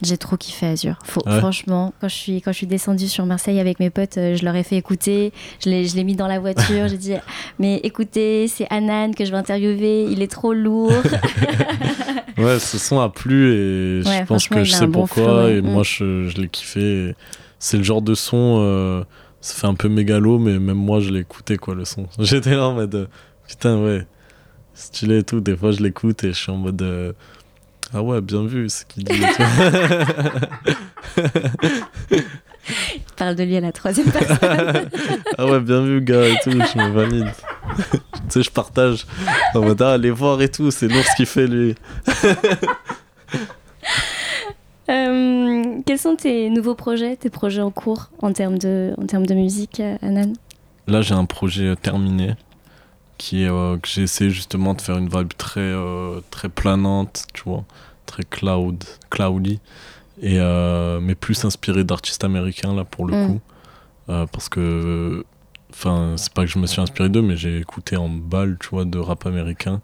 [0.00, 0.96] J'ai trop kiffé Azur.
[1.02, 4.44] Franchement, quand je, suis, quand je suis descendue sur Marseille avec mes potes, euh, je
[4.44, 5.32] leur ai fait écouter.
[5.64, 6.86] Je l'ai mis dans la voiture.
[6.86, 7.14] J'ai dit
[7.58, 10.04] Mais écoutez, c'est Anan que je vais interviewer.
[10.04, 10.92] Il est trop lourd.
[12.38, 15.50] ouais, ce son a plu et je pense que je sais pourquoi.
[15.50, 15.84] Et moi, mm.
[15.84, 17.16] je, je l'ai kiffé.
[17.58, 18.60] C'est le genre de son.
[18.62, 19.04] Euh,
[19.40, 22.06] ça fait un peu mégalo, mais même moi, je l'ai écouté, quoi, le son.
[22.18, 23.06] J'étais là en mode euh,
[23.46, 24.06] Putain, ouais,
[24.74, 25.40] stylé et tout.
[25.40, 27.14] Des fois, je l'écoute et je suis en mode.
[27.94, 29.22] Ah ouais, bien vu ce qu'il dit.
[31.16, 34.38] Il parle de lui à la troisième personne.
[35.38, 37.32] ah ouais, bien vu, gars, et tout, je me valide.
[37.78, 39.06] tu sais, je partage.
[39.54, 41.74] En mode, ah, allez voir et tout, c'est lourd ce qu'il fait, lui.
[44.90, 49.26] Euh, quels sont tes nouveaux projets, tes projets en cours en termes de, en termes
[49.26, 50.32] de musique, Anan?
[50.86, 52.34] Là, j'ai un projet terminé
[53.18, 57.42] qui euh, que j'ai essayé justement de faire une vibe très euh, très planante tu
[57.42, 57.64] vois
[58.06, 59.60] très cloud cloudy
[60.22, 63.26] et euh, mais plus inspiré d'artistes américains là pour le mm.
[63.26, 63.40] coup.
[64.06, 65.26] Parce que
[65.70, 68.70] enfin c'est pas que je me suis inspiré d'eux mais j'ai écouté en balle tu
[68.70, 69.82] vois de rap américain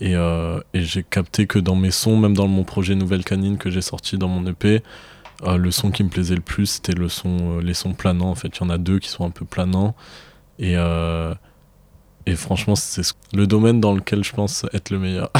[0.00, 3.70] et, et j'ai capté que dans mes sons même dans mon projet Nouvelle Canine que
[3.70, 4.82] j'ai sorti dans mon EP
[5.44, 8.56] le son qui me plaisait le plus c'était le son les sons planants en fait
[8.56, 9.96] il y en a deux qui sont un peu planants
[10.60, 10.76] et
[12.28, 13.00] et franchement, c'est
[13.32, 15.30] le domaine dans lequel je pense être le meilleur.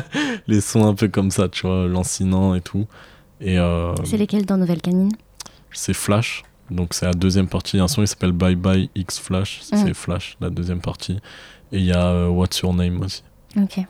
[0.46, 2.86] les sons un peu comme ça, tu vois, lancinant et tout.
[3.42, 5.12] Et euh, c'est lesquels dans Nouvelle Canine?
[5.72, 6.44] C'est Flash.
[6.70, 7.76] Donc c'est la deuxième partie.
[7.76, 9.60] Il y a un son qui s'appelle Bye Bye X Flash.
[9.60, 9.76] Mm.
[9.76, 11.18] C'est Flash, la deuxième partie.
[11.70, 13.22] Et il y a euh, What's Your Name aussi.
[13.54, 13.80] Ok.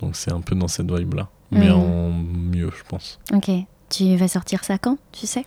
[0.00, 1.28] Donc c'est un peu dans cette vibe-là.
[1.50, 1.72] Mais mm.
[1.72, 3.18] en mieux, je pense.
[3.32, 3.50] Ok.
[3.88, 5.44] Tu vas sortir ça quand, tu sais?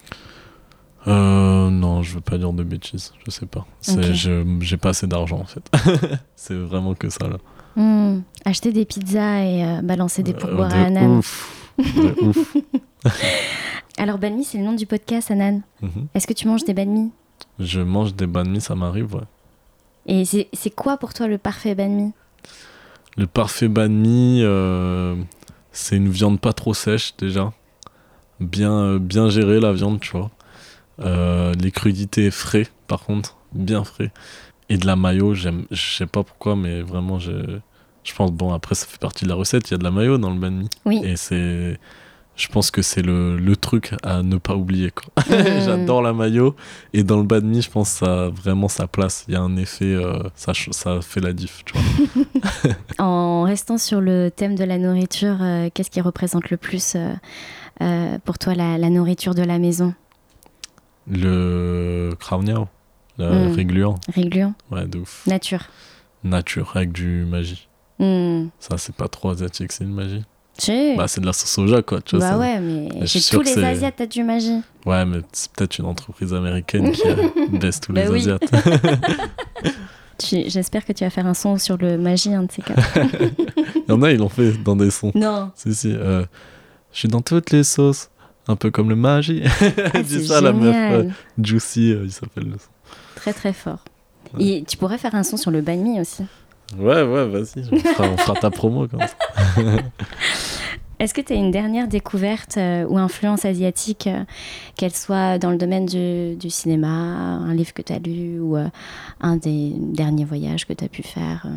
[1.07, 3.65] Euh, non, je veux pas dire de bêtises, je sais pas.
[3.81, 5.63] J'ai pas assez d'argent en fait.
[6.35, 7.37] c'est vraiment que ça là.
[7.75, 8.21] Hmm.
[8.45, 11.19] Acheter des pizzas et euh, balancer des euh, pourboires à Anan.
[11.19, 11.73] Ouf.
[12.21, 12.55] ouf.
[13.97, 15.61] Alors, banmi, c'est le nom du podcast, Anan.
[15.81, 16.07] Mhm.
[16.13, 17.11] Est-ce que tu manges des banmi
[17.59, 19.21] Je mange des banmi, ça m'arrive, ouais.
[20.07, 22.11] Et c'est quoi pour toi le parfait banmi
[23.18, 25.16] Le parfait banmi, euh,
[25.72, 27.51] c'est une viande pas trop sèche déjà.
[28.39, 30.32] Bien, bien gérée la viande, tu vois.
[30.99, 34.12] Euh, les crudités frais, par contre, bien frais.
[34.70, 37.59] Et de la mayo, j'aime, je sais pas pourquoi, mais vraiment, je,
[38.03, 39.91] je pense, bon, après, ça fait partie de la recette, il y a de la
[39.91, 40.70] mayo dans le banh mi.
[40.86, 41.01] Oui.
[41.03, 41.80] Et c'est,
[42.41, 44.91] je pense que c'est le, le, truc à ne pas oublier.
[45.29, 46.55] J'adore la mayo,
[46.93, 49.25] et dans le banh mi, je pense que ça a vraiment sa place.
[49.27, 52.73] Il y a un effet, euh, ça, ça fait la diff, tu vois.
[52.99, 56.97] en restant sur le thème de la nourriture, euh, qu'est-ce qui représente le plus
[58.25, 59.93] pour toi la, la nourriture de la maison?
[61.07, 62.67] Le Krauniao,
[63.17, 63.53] le mmh.
[63.53, 63.95] régluant.
[64.13, 64.53] Régluant.
[64.69, 65.25] Ouais, de ouf.
[65.25, 65.63] Nature.
[66.23, 67.67] Nature, avec du magie.
[67.99, 68.47] Hmm.
[68.59, 70.23] Ça, c'est pas trop asiatique, c'est une magie.
[70.97, 72.01] Bah, c'est de la sauce soja, quoi.
[72.01, 74.61] Tu vois, bah ouais, mais chez tous les Asiates, t'as du magie.
[74.85, 77.03] Ouais, mais c'est peut-être une entreprise américaine qui
[77.57, 78.41] baisse tous les bah Asiates.
[80.47, 82.81] J'espère que tu vas faire un son sur le magie, un de ces quatre.
[83.75, 85.11] Il y en a, ils l'ont fait dans des sons.
[85.15, 85.51] Non.
[85.55, 85.91] Si, si.
[85.91, 86.23] Euh,
[86.93, 88.09] je suis dans toutes les sauces
[88.47, 89.43] un peu comme le magie.
[89.93, 91.09] Ah, dit ça la meuf euh,
[91.41, 92.69] Juicy, euh, il s'appelle le son.
[93.15, 93.79] Très très fort.
[94.39, 96.23] Et tu pourrais faire un son sur le banh aussi.
[96.78, 98.97] Ouais, ouais, vas-y, on, fera ta promo ça.
[100.99, 104.07] Est-ce que tu as une dernière découverte euh, ou influence asiatique,
[104.78, 108.55] qu'elle soit dans le domaine du, du, cinéma, un livre que tu as lu ou
[109.19, 111.47] un des derniers voyages que tu as pu faire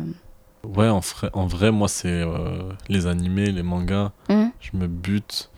[0.63, 1.01] Ouais, en,
[1.33, 2.23] en, vrai, moi, c'est
[2.89, 4.11] les animés, les mangas.
[4.29, 4.49] Hum.
[4.59, 5.51] Je me bute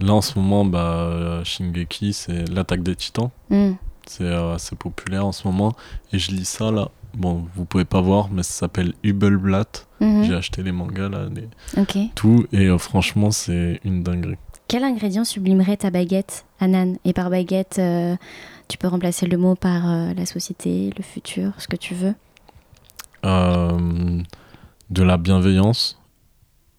[0.00, 3.30] Là, en ce moment, bah, Shingeki, c'est l'attaque des titans.
[3.48, 3.72] Hmm.
[4.06, 5.74] C'est euh, assez populaire en ce moment.
[6.12, 6.90] Et je lis ça là.
[7.16, 9.86] Bon, vous pouvez pas voir, mais ça s'appelle Hubelblatt.
[10.00, 10.24] Mhm.
[10.24, 11.28] J'ai acheté les mangas là,
[12.14, 12.46] tout.
[12.52, 14.36] Et euh, franchement, c'est une dinguerie.
[14.68, 16.96] Quel ingrédient sublimerait ta baguette, Anan?
[17.04, 18.16] Et par baguette, euh,
[18.68, 22.14] tu peux remplacer le mot par la société, le futur, ce que tu veux?
[23.22, 25.98] De la bienveillance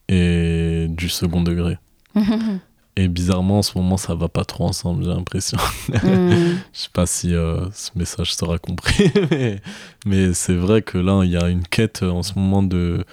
[0.07, 1.77] et du second degré.
[2.97, 5.57] et bizarrement, en ce moment, ça va pas trop ensemble, j'ai l'impression.
[6.03, 6.31] Hmm.
[6.73, 9.61] Je sais pas si euh, ce message sera compris, mais,
[10.05, 13.05] mais c'est vrai que là, il y a une quête en ce moment de,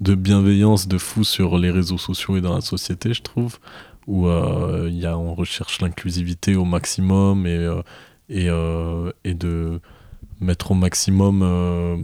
[0.00, 3.58] de bienveillance de fou sur les réseaux sociaux et dans la société, je trouve,
[4.06, 7.82] où euh, y a, on recherche l'inclusivité au maximum et, euh,
[8.30, 9.80] et, euh, et de
[10.40, 11.96] mettre au maximum, euh,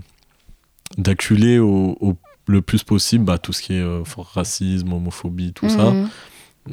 [0.98, 2.16] d'acculer au, au-
[2.46, 4.02] le plus possible bah, tout ce qui est euh,
[4.34, 6.08] racisme, homophobie, tout ça Mhm.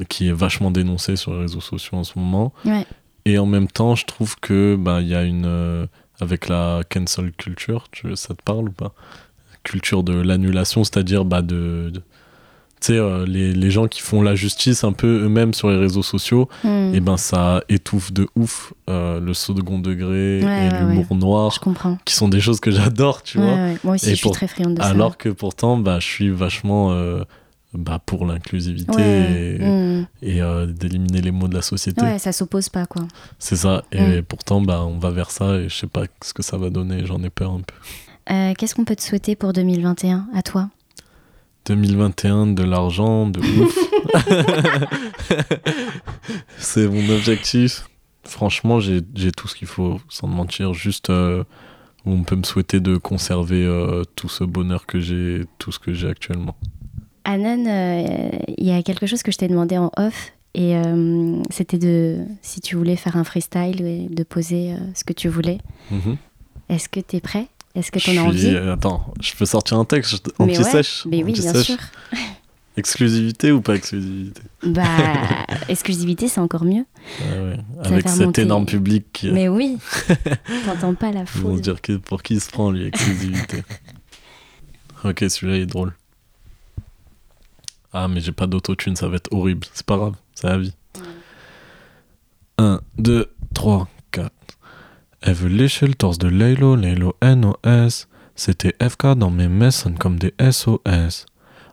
[0.10, 2.54] Qui est vachement dénoncé sur les réseaux sociaux en ce moment.
[2.66, 2.86] Ouais.
[3.26, 5.86] Et en même temps, je trouve que bah il y a une euh,
[6.20, 8.94] avec la cancel culture, tu, ça te parle ou pas?
[9.64, 12.02] Culture de l'annulation, c'est-à-dire bah de, de-
[12.80, 15.78] tu sais euh, les, les gens qui font la justice un peu eux-mêmes sur les
[15.78, 16.96] réseaux sociaux, Hmm.
[16.96, 21.52] et ben ça étouffe de ouf euh, le second degré Ouais, et ouais, l'humour noir,
[21.52, 22.00] Je comprends.
[22.06, 23.54] qui sont des choses que j'adore, tu Ouais, vois.
[23.54, 23.78] ouais.
[23.84, 24.88] Moi aussi, Et je suis très friande de ça.
[24.88, 27.24] Alors que pourtant, bah je suis vachement euh,
[27.74, 29.58] bah, pour l'inclusivité Ouais.
[29.60, 30.06] et, Hmm.
[30.22, 32.02] et euh, d'éliminer les mots de la société.
[32.02, 33.04] Ouais, ça s'oppose pas, quoi.
[33.40, 33.84] C'est ça.
[33.92, 34.24] Et Mm.
[34.24, 37.06] pourtant, bah, on va vers ça et je sais pas ce que ça va donner.
[37.06, 37.76] J'en ai peur un peu.
[38.34, 40.70] Euh, Qu'est-ce qu'on peut te souhaiter pour 2021 à toi?
[41.66, 43.78] 2021, de l'argent, de ouf.
[46.58, 47.88] C'est mon objectif.
[48.24, 49.02] Franchement, j'ai
[49.36, 50.74] tout ce qu'il faut, sans te mentir.
[50.74, 51.44] Juste euh,
[52.06, 55.94] on peut me souhaiter de conserver euh, tout ce bonheur que j'ai, tout ce que
[55.94, 56.56] j'ai actuellement.
[57.24, 60.32] Anan, euh, il y a quelque chose que je t'ai demandé en off.
[60.54, 65.06] Et euh, c'était de si tu voulais faire un freestyle et de poser euh, ce
[65.06, 65.60] que tu voulais.
[65.92, 66.18] Mhm.
[66.68, 67.48] Est-ce que tu es prêt?
[67.74, 68.56] Est-ce que Je tu en as suis- envie?
[68.58, 71.78] euh, Attends, je peux sortir un texte Mais ouais, anti-sèche Mais oui, bien sûr.
[72.78, 74.42] Exclusivité ou pas exclusivité?
[74.64, 74.84] Bah,
[75.70, 76.86] exclusivité, c'est encore mieux.
[77.22, 77.58] Ah ouais.
[77.84, 79.78] Avec cet monter- énorme public qui Mais oui,
[80.66, 81.58] t'entends pas la Ils vont foule.
[81.58, 83.64] se dire que pour qui il se prend, lui, exclusivité.
[85.04, 85.94] ok, celui-là il est drôle.
[87.94, 89.68] Ah, mais j'ai pas d'autotune, ça va être horrible.
[89.74, 90.74] C'est pas grave, c'est la vie.
[92.58, 94.32] 1, 2, 3, 4.
[95.22, 98.08] Elle veut lécher le torse de Laylo, Laylo NOS.
[98.36, 101.26] C'était FK dans mes messes, sonne comme des SOS.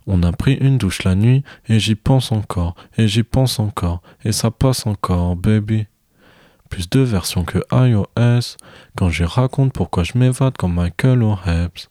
[0.06, 4.02] On a pris une douche la nuit, et j'y pense encore, et j'y pense encore,
[4.24, 5.86] et ça passe encore, baby.
[6.68, 8.56] Plus de versions que iOS,
[8.96, 11.88] quand j'y raconte pourquoi je m'évade comme Michael O'Hebs.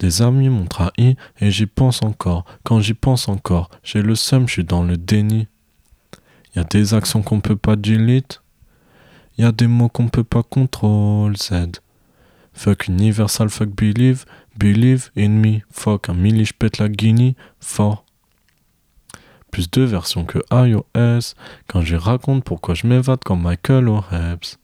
[0.00, 2.46] Des amis m'ont trahi et j'y pense encore.
[2.64, 5.46] Quand j'y pense encore, j'ai le seum, je suis dans le déni.
[6.56, 8.42] Y a des actions qu'on peut pas delete.
[9.36, 11.80] Y a des mots qu'on peut pas contrôle Z.
[12.54, 14.24] Fuck Universal, fuck Believe.
[14.56, 15.60] Believe in me.
[15.70, 17.34] Fuck un milli, j'pète la guinea.
[17.60, 18.06] Fort.
[19.50, 21.34] Plus de versions que iOS.
[21.68, 24.58] Quand j'y raconte pourquoi je m'évade comme Michael O'Hebs.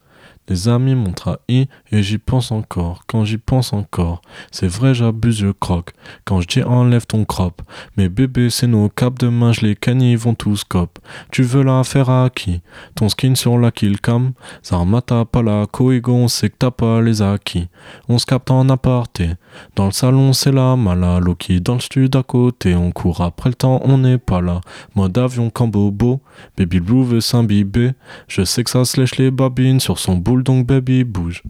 [0.47, 3.03] Des amis m'ont trahi et j'y pense encore.
[3.07, 4.23] Quand j'y pense encore,
[4.53, 5.93] c'est vrai j'abuse, je croque.
[6.25, 7.63] Quand je dis enlève ton crop,
[7.97, 10.99] mais bébé c'est nos caps demain je les ils vont tous cop.
[11.31, 12.61] Tu veux la faire à qui?
[12.95, 14.33] Ton skin sur la kill cam?
[14.65, 17.69] Zarmata pas la coigo, on sait que t'as pas les acquis.
[18.09, 19.31] On se capte en aparté.
[19.75, 22.75] Dans le salon c'est la mala, Loki dans le stud à côté.
[22.75, 24.61] On court après le temps, on n'est pas là.
[24.95, 26.21] Mode avion cambobo,
[26.57, 27.93] baby blue veut s'imbiber.
[28.29, 31.43] Je sais que ça se les babines sur son donc baby bouge.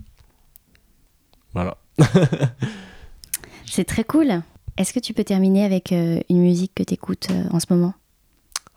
[1.54, 1.76] Voilà.
[3.66, 4.42] C'est très cool.
[4.76, 7.94] Est-ce que tu peux terminer avec euh, une musique que t'écoutes euh, en ce moment?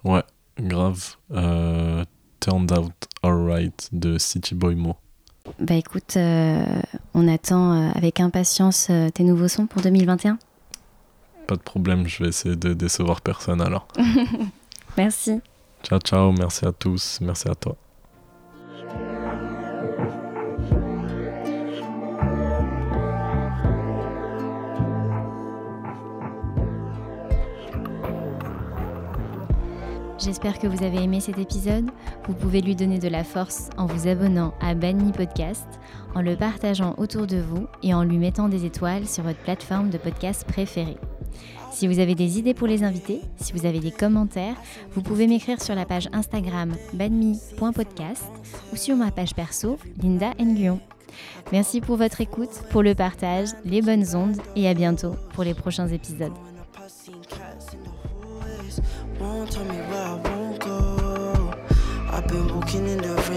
[0.03, 0.23] Ouais,
[0.59, 1.15] grave.
[1.31, 2.05] Euh,
[2.39, 4.95] Turned Out Alright de City Boy Mo.
[5.59, 10.37] Bah écoute, on attend avec impatience tes nouveaux sons pour 2021.
[11.47, 13.87] Pas de problème, je vais essayer de décevoir personne alors.
[14.97, 15.41] Merci.
[15.83, 17.75] Ciao, ciao, merci à tous, merci à toi.
[30.19, 31.89] J'espère que vous avez aimé cet épisode.
[32.27, 35.65] Vous pouvez lui donner de la force en vous abonnant à Banmi Podcast,
[36.13, 39.89] en le partageant autour de vous et en lui mettant des étoiles sur votre plateforme
[39.89, 40.97] de podcast préférée.
[41.71, 44.55] Si vous avez des idées pour les invités, si vous avez des commentaires,
[44.91, 48.25] vous pouvez m'écrire sur la page Instagram banmi.podcast
[48.73, 50.79] ou sur ma page perso Linda Nguyen.
[51.53, 55.53] Merci pour votre écoute, pour le partage, les bonnes ondes et à bientôt pour les
[55.53, 56.33] prochains épisodes.
[59.19, 61.53] Won't tell me where I won't go.
[62.09, 63.28] I've been walking in the